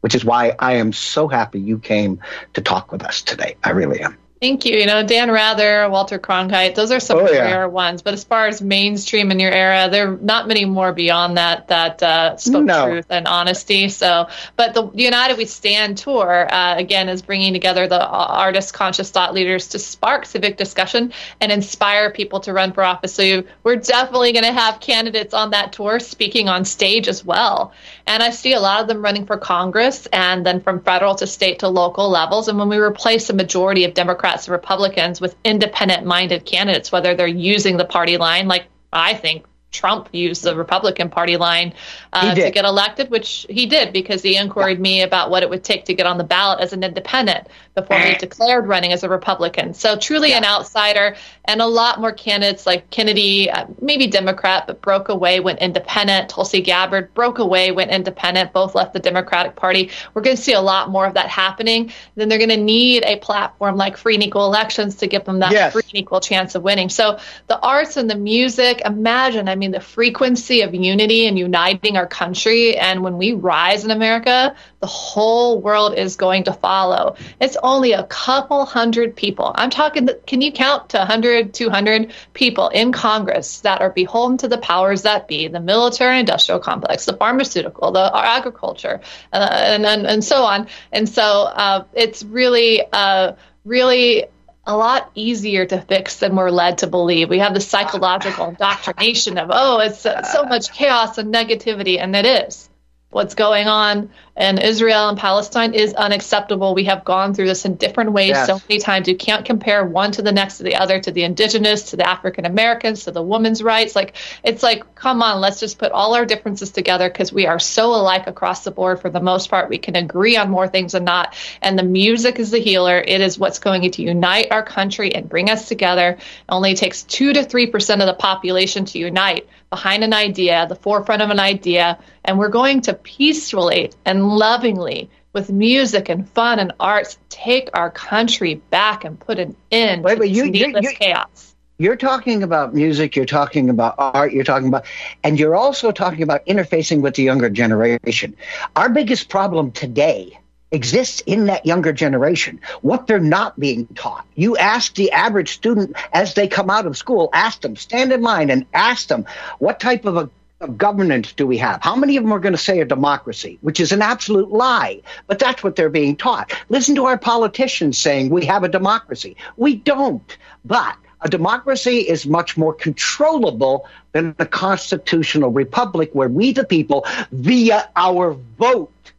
[0.00, 2.20] which is why I am so happy you came
[2.54, 3.56] to talk with us today.
[3.62, 4.16] I really am.
[4.42, 4.76] Thank you.
[4.76, 7.42] You know, Dan Rather, Walter Cronkite, those are some Oh, yeah.
[7.42, 8.02] rare ones.
[8.02, 11.68] But as far as mainstream in your era, there are not many more beyond that
[11.68, 12.86] that uh, spoke No.
[12.86, 13.88] truth and honesty.
[13.88, 14.26] So,
[14.56, 19.32] but the United We Stand tour, uh, again, is bringing together the artists, conscious thought
[19.32, 23.14] leaders to spark civic discussion and inspire people to run for office.
[23.14, 27.24] So, you, we're definitely going to have candidates on that tour speaking on stage as
[27.24, 27.72] well.
[28.08, 31.28] And I see a lot of them running for Congress and then from federal to
[31.28, 32.48] state to local levels.
[32.48, 37.14] And when we replace a majority of Democrats and Republicans with independent minded candidates, whether
[37.14, 41.72] they're using the party line, like I think Trump used the Republican Party line
[42.12, 45.64] uh, to get elected, which he did because he inquired me about what it would
[45.64, 49.08] take to get on the ballot as an independent before he declared running as a
[49.08, 49.72] Republican.
[49.72, 54.82] So truly an outsider, and a lot more candidates like Kennedy, uh, maybe Democrat, but
[54.82, 56.28] broke away, went independent.
[56.28, 58.52] Tulsi Gabbard broke away, went independent.
[58.52, 59.90] Both left the Democratic Party.
[60.12, 61.92] We're going to see a lot more of that happening.
[62.14, 65.38] Then they're going to need a platform like free and equal elections to give them
[65.40, 65.72] that Yes.
[65.72, 66.90] free and equal chance of winning.
[66.90, 71.96] So the arts and the music, imagine, I mean, the frequency of unity and uniting
[71.96, 72.76] our country.
[72.76, 77.16] And when we rise in America, the whole world is going to follow.
[77.40, 79.52] It's only a couple hundred people.
[79.54, 84.48] I'm talking, can you count to 100, 200 people in Congress that are beholden to
[84.48, 89.00] the powers that be, the military industrial complex, the pharmaceutical, the agriculture,
[89.32, 90.68] uh, and, and, and so on.
[90.90, 93.32] And so uh, it's really, uh,
[93.64, 94.26] really
[94.64, 97.28] a lot easier to fix than we're led to believe.
[97.28, 102.14] We have the psychological indoctrination of, oh, it's uh, so much chaos and negativity, and
[102.14, 102.68] it is.
[103.10, 106.74] What's going on and Israel and Palestine is unacceptable.
[106.74, 108.46] We have gone through this in different ways Yes.
[108.46, 109.06] so many times.
[109.08, 112.08] You can't compare one to the next to the other, to the indigenous, to the
[112.08, 113.94] African Americans, to the women's rights.
[113.94, 117.58] Like it's like, come on, let's just put all our differences together because we are
[117.58, 119.00] so alike across the board.
[119.00, 121.34] For the most part, we can agree on more things than not.
[121.60, 122.98] And the music is the healer.
[123.06, 126.10] It is what's going to unite our country and bring us together.
[126.12, 126.18] It
[126.48, 130.74] only takes two to three percent of the population to unite behind an idea, the
[130.76, 136.58] forefront of an idea, and we're going to peacefully and lovingly with music and fun
[136.58, 140.84] and arts take our country back and put an end Wait, to you- you- needless
[140.84, 141.54] you- chaos.
[141.78, 144.84] You're talking about music, you're talking about art, you're talking about,
[145.24, 148.36] and you're also talking about interfacing with the younger generation.
[148.76, 150.38] Our biggest problem today
[150.70, 154.24] exists in that younger generation, what they're not being taught.
[154.36, 158.22] You ask the average student as they come out of school, ask them, stand in
[158.22, 159.26] line and ask them,
[159.58, 160.30] what type of a
[160.62, 161.82] of governance do we have?
[161.82, 165.02] How many of them are going to say a democracy, which is an absolute lie?
[165.26, 166.52] But that's what they're being taught.
[166.68, 169.36] Listen to our politicians saying we have a democracy.
[169.56, 170.36] We don't.
[170.64, 177.06] But a democracy is much more controllable than a constitutional republic where we, the people,
[177.32, 179.12] via our vote,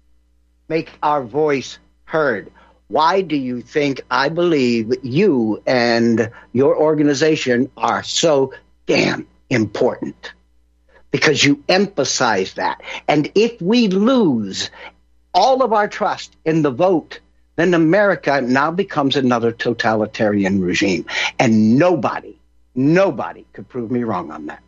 [0.69, 2.51] make our voice heard.
[2.87, 8.53] Why do you think I believe you and your organization are so
[8.85, 10.33] damn important?
[11.13, 12.81] Because you emphasize that.
[13.07, 14.69] And if we lose
[15.33, 17.19] all of our trust in the vote,
[17.55, 21.05] then America now becomes another totalitarian regime.
[21.37, 22.39] And nobody,
[22.73, 24.63] nobody could prove me wrong on that.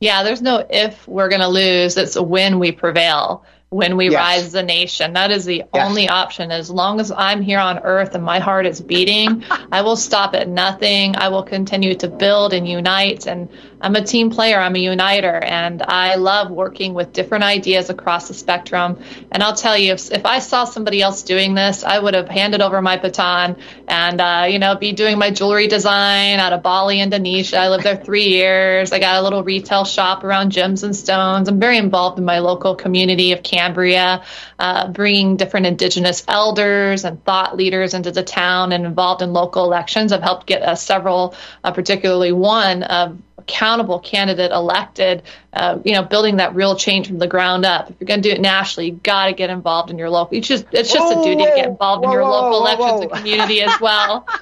[0.00, 1.96] Yeah, there's no if we're going to lose.
[1.96, 4.14] It's when we prevail, when we Yes.
[4.20, 5.12] rise as a nation.
[5.14, 5.86] That is the Yes.
[5.88, 6.50] only option.
[6.50, 10.34] As long as I'm here on earth and my heart is beating, I will stop
[10.34, 11.16] at nothing.
[11.16, 13.26] I will continue to build and unite.
[13.26, 13.48] And
[13.84, 15.36] I'm a team player, I'm a uniter.
[15.36, 18.98] And I love working with different ideas across the spectrum.
[19.30, 22.30] And I'll tell you, if, if I saw somebody else doing this, I would have
[22.30, 23.56] handed over my baton
[23.86, 27.58] and, uh, you know, be doing my jewelry design out of Bali, Indonesia.
[27.58, 28.90] I lived there three years.
[28.90, 31.46] I got a little retail shop around gems and stones.
[31.48, 34.24] I'm very involved in my local community of Cambria,
[34.58, 39.64] uh, bringing different indigenous elders and thought leaders into the town and involved in local
[39.64, 40.10] elections.
[40.10, 43.14] I've helped get uh, several, uh, particularly one, uh,
[43.44, 45.22] accountable candidate elected,
[45.52, 47.90] uh, you know, building that real change from the ground up.
[47.90, 50.36] If you're going to do it nationally, you got to get involved in your local.
[50.36, 52.92] It's just it's just a duty to get involved in your whoa, local whoa, elections
[52.92, 53.02] whoa.
[53.02, 54.26] and community as well.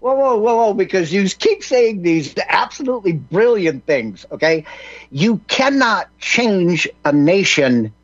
[0.00, 4.66] Whoa, whoa, whoa, whoa, because you keep saying these absolutely brilliant things, okay?
[5.10, 7.94] You cannot change a nation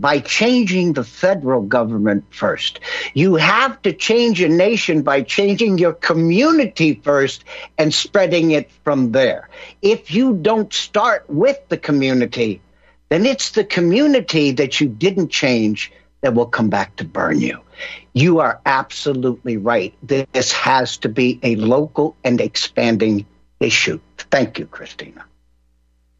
[0.00, 2.80] by changing the federal government first.
[3.12, 7.44] You have to change a nation by changing your community first
[7.76, 9.50] and spreading it from there.
[9.82, 12.62] If you don't start with the community,
[13.10, 15.92] then it's the community that you didn't change
[16.22, 17.60] that will come back to burn you.
[18.12, 19.94] You are absolutely right.
[20.02, 23.26] This has to be a local and expanding
[23.58, 24.00] issue.
[24.16, 25.24] Thank you, Christina.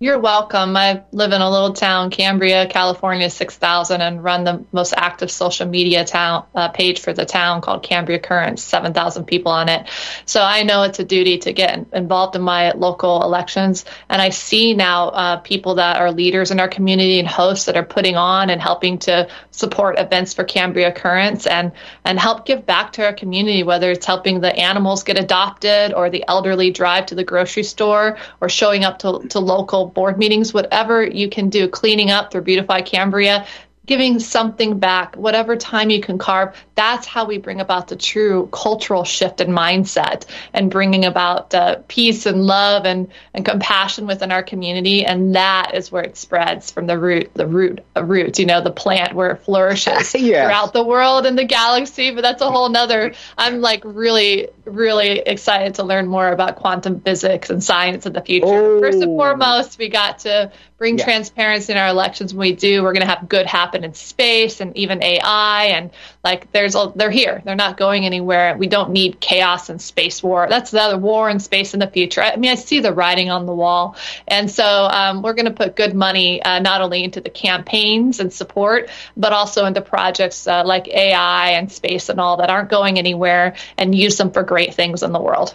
[0.03, 0.79] You're welcome.
[0.79, 5.69] I live in a little town, Cambria, California, 6,000, and run the most active social
[5.69, 9.91] media town uh, page for the town called Cambria Currents, 7,000 people on it.
[10.25, 13.85] So I know it's a duty to get involved in my local elections.
[14.09, 17.77] And I see now uh, people that are leaders in our community and hosts that
[17.77, 21.73] are putting on and helping to support events for Cambria Currents and,
[22.07, 26.09] and help give back to our community, whether it's helping the animals get adopted or
[26.09, 30.55] the elderly drive to the grocery store or showing up to, to local board meetings,
[30.55, 33.47] whatever you can do, cleaning up through Beautify Cambria,
[33.87, 36.55] giving something back, whatever time you can carve.
[36.75, 41.77] That's how we bring about the true cultural shift and mindset and bringing about uh,
[41.89, 45.05] peace and love and, and compassion within our community.
[45.05, 48.61] And that is where it spreads from the root, the root, uh, root, you know,
[48.61, 50.47] the plant where it flourishes Yes.
[50.47, 52.15] throughout the world and the galaxy.
[52.15, 57.01] But that's a whole nother, I'm like really, really excited to learn more about quantum
[57.01, 58.47] physics and science in the future.
[58.47, 58.81] Oh.
[58.81, 61.05] First and foremost, we got to bring Yeah.
[61.05, 62.33] transparency in our elections.
[62.33, 65.65] When we do, we're going to have good happen in space and even AI.
[65.67, 65.91] And
[66.25, 67.43] like, there's a, they're here.
[67.45, 68.57] They're not going anywhere.
[68.57, 70.47] We don't need chaos and space war.
[70.49, 72.23] That's the other war in space in the future.
[72.23, 73.95] I mean, I see the writing on the wall.
[74.27, 78.19] And so um, we're going to put good money uh, not only into the campaigns
[78.19, 82.71] and support, but also into projects uh, like AI and space and all that aren't
[82.71, 85.55] going anywhere and use them for great things in the world.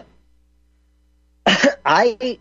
[1.84, 2.38] I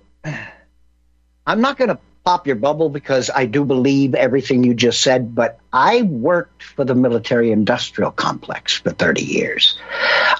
[1.47, 5.35] I'm not going to pop your bubble because I do believe everything you just said,
[5.35, 9.77] but I worked for the military industrial complex for 30 years.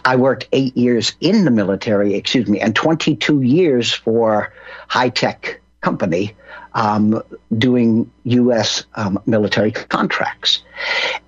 [0.03, 4.51] I worked 8 years in the military, excuse me, and 22 years for
[4.88, 6.33] high tech company
[6.73, 7.21] um,
[7.55, 8.86] doing U.S.
[8.95, 10.63] Um, military contracts.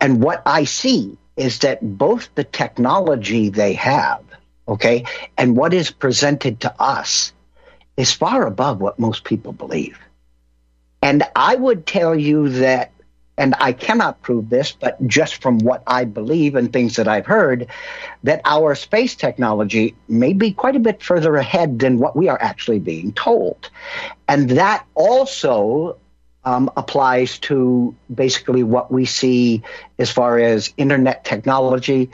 [0.02, 4.24] And what I see is that both the technology they have,
[4.68, 5.06] okay,
[5.38, 7.32] and what is presented to us
[7.96, 10.00] is far above what most people believe.
[11.02, 12.92] And I would tell you that,
[13.38, 17.28] and I cannot prove this, but just from what I believe and things that I've
[17.28, 17.68] heard,
[18.24, 22.42] that our space technology may be quite a bit further ahead than what we are
[22.42, 23.70] actually being told.
[24.28, 25.98] And that also
[26.44, 29.64] um, applies to basically what we see
[30.00, 32.10] as far as internet technology,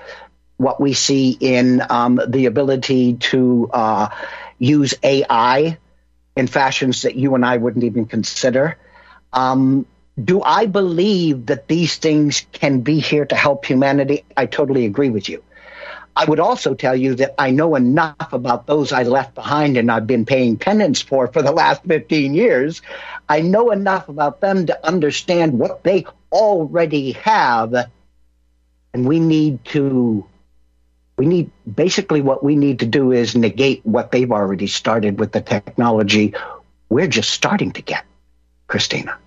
[0.58, 4.10] what we see in um, the ability to uh,
[4.58, 5.78] use AI
[6.36, 8.78] in fashions that you and I wouldn't even consider.
[9.32, 9.86] Um,
[10.24, 14.26] do I believe that these things can be here to help humanity?
[14.38, 15.44] I totally agree with you.
[16.16, 19.92] I would also tell you that I know enough about those I left behind and
[19.92, 22.84] I've been paying penance for for the last 15 years.
[23.28, 27.74] I know enough about them to understand what they already have.
[28.94, 30.26] And we need to,
[31.18, 35.32] we need, basically what we need to do is negate what they've already started with
[35.32, 36.34] the technology
[36.90, 38.06] we're just starting to get,
[38.68, 39.18] Christina.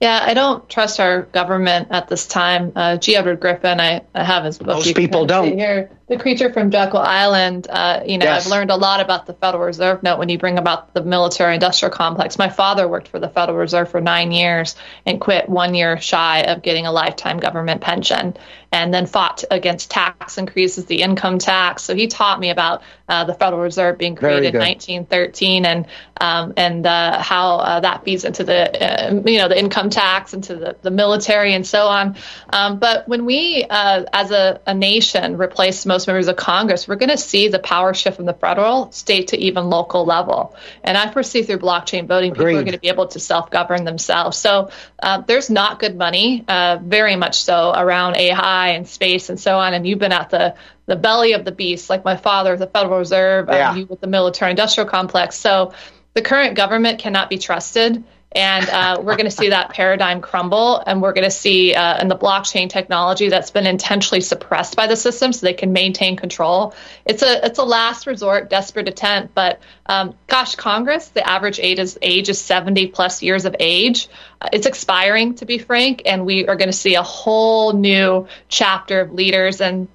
[0.00, 2.70] Yeah, I don't trust our government at this time.
[2.76, 3.16] Uh, G.
[3.16, 4.68] Edward Griffin, I, I have his book.
[4.68, 5.58] Most people kind of see don't.
[5.58, 7.66] Here, the creature from Jekyll Island.
[7.68, 8.46] Uh, you know, Yes.
[8.46, 11.92] I've learned a lot about the Federal Reserve Note when you bring about the military-industrial
[11.92, 12.38] complex.
[12.38, 16.42] My father worked for the Federal Reserve for nine years and quit one year shy
[16.42, 18.36] of getting a lifetime government pension,
[18.70, 21.82] and then fought against tax increases, the income tax.
[21.82, 25.86] So he taught me about uh, the Federal Reserve being created in 1913 and
[26.20, 30.34] um, and uh, how uh, that feeds into the uh, you know the income tax
[30.34, 32.16] into the, the military and so on.
[32.50, 36.96] Um, but when we uh, as a, a nation replace most members of Congress, we're
[36.96, 40.54] going to see the power shift from the federal, state to even local level.
[40.84, 43.84] And I foresee through blockchain voting, people are going to be able to self govern
[43.84, 44.36] themselves.
[44.36, 44.70] So
[45.02, 49.56] uh, there's not good money, uh, very much so, around AI and space and so
[49.58, 49.72] on.
[49.72, 50.54] And you've been at the
[50.86, 53.70] the belly of the beast, like my father, the Federal Reserve, Yeah.
[53.70, 55.36] um, you with the military industrial complex.
[55.36, 55.72] So
[56.14, 58.02] the current government cannot be trusted.
[58.32, 61.98] And uh, we're going to see that paradigm crumble, and we're going to see uh,
[61.98, 66.16] in the blockchain technology that's been intentionally suppressed by the system, so they can maintain
[66.16, 66.74] control.
[67.06, 69.34] It's a it's a last resort, desperate attempt.
[69.34, 74.08] But um, gosh, Congress, the average age is age is 70 plus years of age.
[74.42, 78.28] Uh, it's expiring, to be frank, and we are going to see a whole new
[78.48, 79.88] chapter of leaders and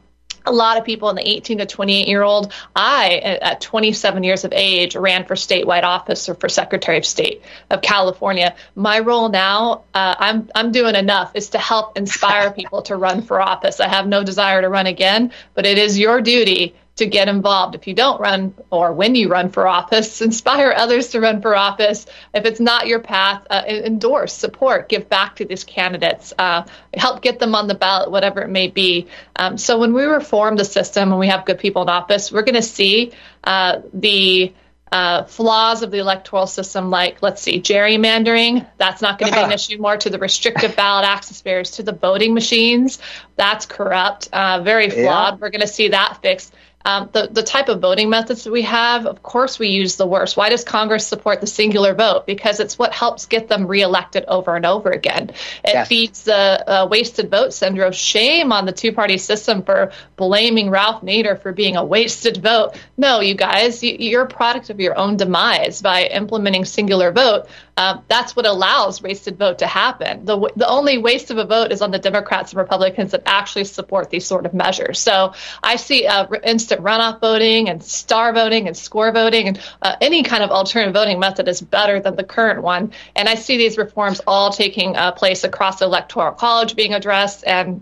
[0.46, 2.52] a lot of people in the 18 to 28 year old.
[2.76, 7.42] I, at 27 years of age, ran for statewide office or for Secretary of State
[7.70, 8.56] of California.
[8.76, 13.22] My role now, uh, I'm I'm doing enough, is to help inspire people to run
[13.22, 13.80] for office.
[13.80, 17.76] I have no desire to run again, but it is your duty to get involved.
[17.76, 21.56] If you don't run or when you run for office, inspire others to run for
[21.56, 22.06] office.
[22.34, 26.64] If it's not your path, uh, endorse, support, give back to these candidates, uh,
[26.94, 29.08] help get them on the ballot, whatever it may be.
[29.36, 32.44] Um, so when we reform the system and we have good people in office, we're
[32.44, 33.12] going to see
[33.44, 34.54] uh, the
[34.94, 38.68] uh, flaws of the electoral system, like let's see, gerrymandering.
[38.78, 39.80] That's not going to be an issue.
[39.80, 43.00] More to the restrictive ballot access barriers to the voting machines.
[43.36, 44.30] That's corrupt.
[44.32, 45.42] Uh, very flawed.
[45.42, 46.54] We're going to see that fixed.
[46.86, 50.06] Um, the, the type of voting methods that we have, of course, we use the
[50.06, 50.36] worst.
[50.36, 52.26] Why does Congress support the singular vote?
[52.26, 55.30] Because it's what helps get them reelected over and over again.
[55.64, 55.88] It Yes.
[55.88, 56.34] feeds the
[56.68, 57.94] uh, wasted vote syndrome.
[57.94, 62.74] Shame on the two party system for blaming Ralph Nader for being a wasted vote.
[62.98, 67.48] No, you guys, you, you're a product of your own demise by implementing singular vote.
[67.76, 70.26] Uh, that's what allows wasted vote to happen.
[70.26, 73.64] The, the only waste of a vote is on the Democrats and Republicans that actually
[73.66, 75.00] support these sort of measures.
[75.00, 79.96] So I see uh, instant runoff voting and star voting and score voting and uh,
[80.02, 82.92] any kind of alternative voting method is better than the current one.
[83.16, 87.44] And I see these reforms all taking uh, place across the electoral college being addressed
[87.46, 87.82] and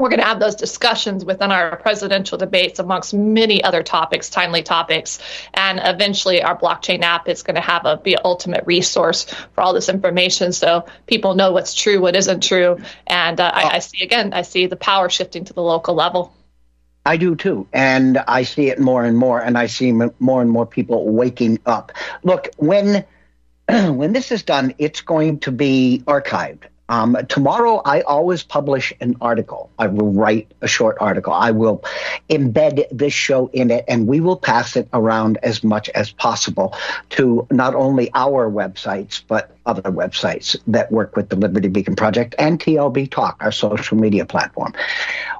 [0.00, 4.62] we're going to have those discussions within our presidential debates amongst many other topics, timely
[4.62, 5.18] topics.
[5.52, 9.74] And eventually our blockchain app is going to have a be ultimate resource for all
[9.74, 12.78] this information so people know what's true, what isn't true.
[13.06, 16.32] And uh, I, I see, again, I see the power shifting to the local level.
[17.04, 17.66] I do too.
[17.72, 21.58] And I see it more and more, and I see more and more people waking
[21.66, 21.92] up.
[22.22, 23.04] Look, when
[23.68, 26.64] when this is done, it's going to be archived.
[26.90, 29.70] Um, tomorrow, I always publish an article.
[29.78, 31.32] I will write a short article.
[31.32, 31.84] I will
[32.28, 36.76] embed this show in it, and we will pass it around as much as possible
[37.10, 42.34] to not only our websites, but other websites that work with the Liberty Beacon Project
[42.40, 44.74] and TLB Talk, our social media platform.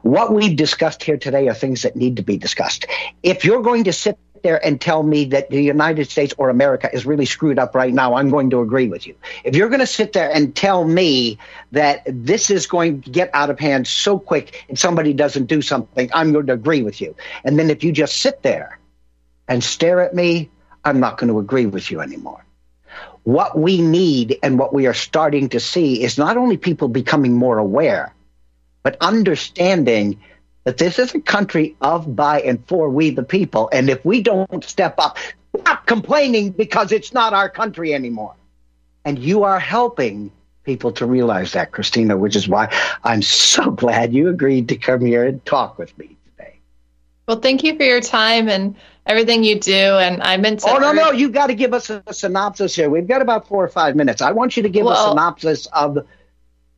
[0.02, 2.86] What we've discussed here today are things that need to be discussed.
[3.24, 6.88] If you're going to sit there and tell me that the United States or America
[6.92, 9.14] is really screwed up right now, I'm going to agree with you.
[9.44, 11.38] If you're going to sit there and tell me
[11.72, 15.62] that this is going to get out of hand so quick and somebody doesn't do
[15.62, 17.14] something, I'm going to agree with you.
[17.44, 18.78] And then if you just sit there
[19.48, 20.50] and stare at me,
[20.84, 22.44] I'm not going to agree with you anymore.
[23.24, 27.34] What we need and what we are starting to see is not only people becoming
[27.34, 28.14] more aware,
[28.82, 30.20] but understanding
[30.64, 33.68] that this is a country of, by, and for we the people.
[33.72, 35.18] And if we don't step up,
[35.58, 38.34] stop complaining because it's not our country anymore.
[39.04, 40.30] And you are helping
[40.64, 45.00] people to realize that, Christina, which is why I'm so glad you agreed to come
[45.00, 46.60] here and talk with me today.
[47.26, 49.72] Well, thank you for your time and everything you do.
[49.72, 50.70] And I meant to.
[50.70, 52.90] Oh, no, no, You've got to give us a, a synopsis here.
[52.90, 54.20] We've got about four or five minutes.
[54.20, 56.06] I want you to give a synopsis of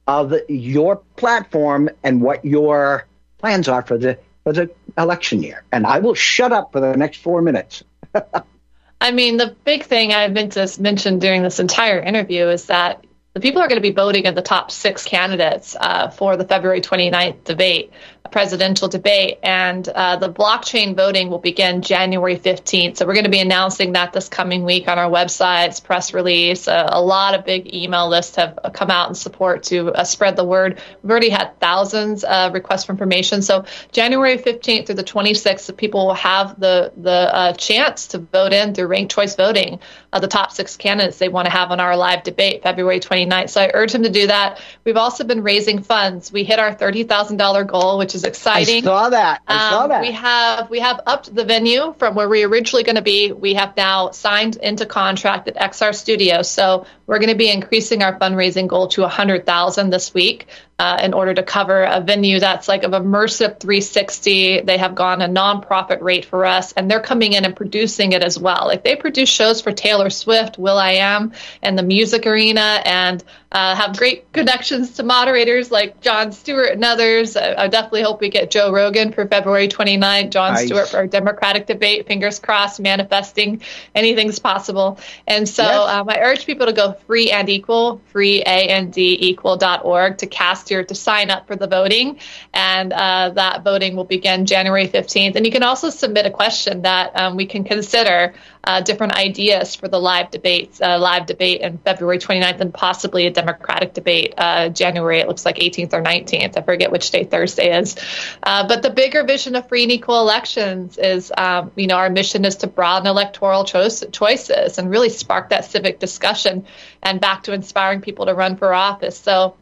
[0.08, 3.06] of your platform and what your
[3.42, 5.62] plans are for the for the election year.
[5.70, 7.84] And I will shut up for the next four minutes.
[9.00, 13.04] I mean, the big thing I meant to mention during this entire interview is that
[13.34, 16.44] the people are going to be voting in the top six candidates uh, for the
[16.44, 17.92] February 29th debate,
[18.30, 19.38] presidential debate.
[19.42, 22.96] And uh, the blockchain voting will begin January 15th.
[22.96, 26.68] So we're going to be announcing that this coming week on our websites, press release.
[26.68, 30.36] Uh, a lot of big email lists have come out in support to uh, spread
[30.36, 30.80] the word.
[31.02, 33.42] We've already had thousands of requests for information.
[33.42, 38.18] So January 15th through the 26th, the people will have the, the uh, chance to
[38.18, 39.80] vote in through ranked choice voting
[40.12, 43.50] uh, the top six candidates they want to have on our live debate February 29th.
[43.50, 44.60] So I urge them to do that.
[44.84, 46.32] We've also been raising funds.
[46.32, 48.82] We hit our $30,000 goal, which is exciting.
[48.84, 49.42] I saw that.
[49.46, 50.00] I saw Um, that.
[50.02, 53.32] We have we have upped the venue from where we were originally going to be.
[53.32, 58.02] We have now signed into contract at XR Studios, so we're going to be increasing
[58.02, 60.46] our fundraising goal to 100,000 this week
[60.78, 64.62] uh, in order to cover a venue that's like of immersive 360.
[64.62, 68.22] They have gone a nonprofit rate for us, and they're coming in and producing it
[68.22, 68.64] as well.
[68.66, 73.22] Like they produce shows for Taylor Swift, Will I Am, and the Music Arena, and
[73.52, 77.36] uh, have great connections to moderators like Jon Stewart and others.
[77.36, 80.66] I, I definitely hope we get Joe Rogan for February 29th, Jon Nice.
[80.66, 82.06] Stewart for our Democratic debate.
[82.06, 83.60] Fingers crossed, manifesting
[83.94, 84.98] anything's possible.
[85.26, 85.88] And so Yes.
[85.90, 90.26] um, I urge people to go free and equal, free A and D equal.org to
[90.26, 92.18] cast your, to sign up for the voting.
[92.52, 95.36] And uh, that voting will begin January 15th.
[95.36, 98.34] And you can also submit a question that um, we can consider
[98.64, 103.26] uh, different ideas for the live debates, uh, live debate in February 29th, and possibly
[103.26, 105.18] a Democratic debate uh, January.
[105.18, 106.56] It looks like 18th or 19th.
[106.56, 107.96] I forget which day Thursday is.
[108.42, 112.10] Uh, but the bigger vision of free and equal elections is, um, you know, our
[112.10, 116.66] mission is to broaden electoral choice, choices and really spark that civic discussion
[117.02, 119.18] and back to inspiring people to run for office.
[119.18, 119.56] So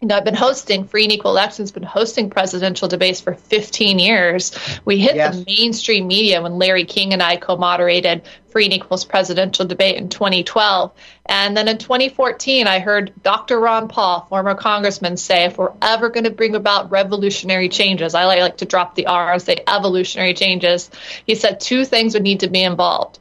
[0.00, 3.98] you know, I've been hosting Free and Equal Elections, been hosting presidential debates for 15
[3.98, 4.52] years.
[4.84, 5.38] We hit Yes.
[5.38, 10.10] the mainstream media when Larry King and I co-moderated Free and Equal's presidential debate in
[10.10, 10.92] 2012.
[11.24, 13.58] And then in 2014, I heard Dr.
[13.58, 18.26] Ron Paul, former congressman, say, if we're ever going to bring about revolutionary changes, I
[18.26, 20.90] like to drop the R and say evolutionary changes,
[21.26, 23.18] he said two things would need to be involved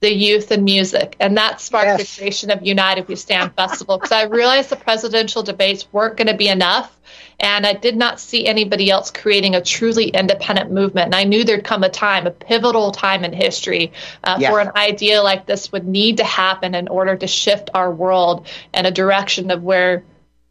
[0.00, 1.16] the youth and music.
[1.20, 2.14] And that sparked Yes.
[2.16, 6.26] the creation of United We Stand Festival because I realized the presidential debates weren't going
[6.28, 6.92] to be enough.
[7.38, 11.06] And I did not see anybody else creating a truly independent movement.
[11.06, 13.92] And I knew there'd come a time, a pivotal time in history,
[14.24, 14.50] uh, Yes.
[14.50, 18.46] for an idea like this would need to happen in order to shift our world
[18.72, 20.04] in a direction of where,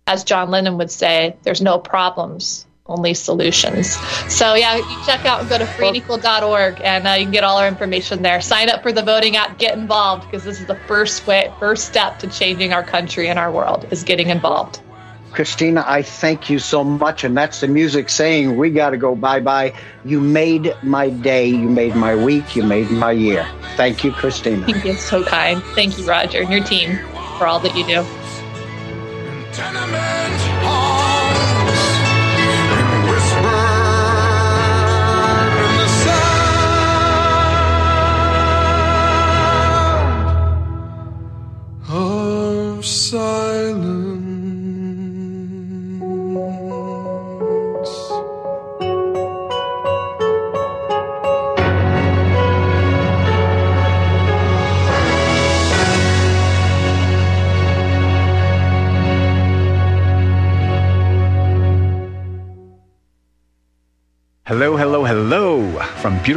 [0.08, 3.96] as John Lennon would say, there's no problems, only solutions.
[4.30, 7.58] So yeah, you check out and go to freeandequal.org and uh, you can get all
[7.58, 8.42] our information there.
[8.42, 11.88] Sign up for the voting app, get involved because this is the first way, first
[11.88, 14.82] step to changing our country and our world is getting involved.
[15.32, 17.24] Christina, I thank you so much.
[17.24, 19.74] And that's the music saying we got to go bye bye.
[20.06, 21.48] You made my day.
[21.48, 22.56] You made my week.
[22.56, 23.46] You made my year.
[23.76, 24.66] Thank you, Christina.
[24.66, 25.62] Thank You're so kind.
[25.74, 26.98] Thank you, Roger, and your team
[27.38, 28.25] for all that you do.